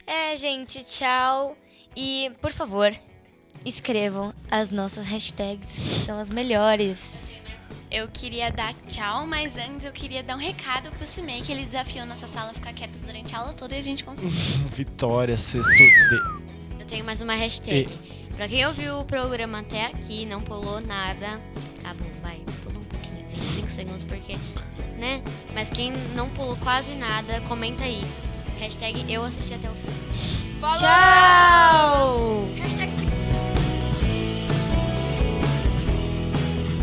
[0.06, 1.58] É, gente, tchau.
[1.96, 2.94] E, por favor,
[3.66, 7.42] escrevam as nossas hashtags, que são as melhores.
[7.90, 11.64] Eu queria dar tchau, mas antes eu queria dar um recado pro Cimei, que ele
[11.66, 14.32] desafiou nossa sala a ficar quieta durante a aula toda e a gente conseguiu.
[14.74, 16.43] Vitória, sexto D.
[16.94, 17.90] Tenho mais uma hashtag.
[18.38, 21.42] Pra quem ouviu o programa até aqui, não pulou nada,
[21.82, 24.38] tá bom, vai, pula um pouquinho, 5 segundos, porque,
[25.00, 25.24] né?
[25.56, 28.06] Mas quem não pulou quase nada, comenta aí.
[28.60, 29.88] Hashtag eu assisti até o fim.
[30.60, 32.48] Tchau!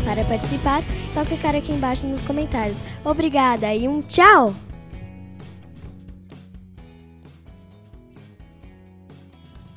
[0.03, 2.83] Para participar, só clicar aqui embaixo nos comentários.
[3.05, 4.53] Obrigada e um tchau!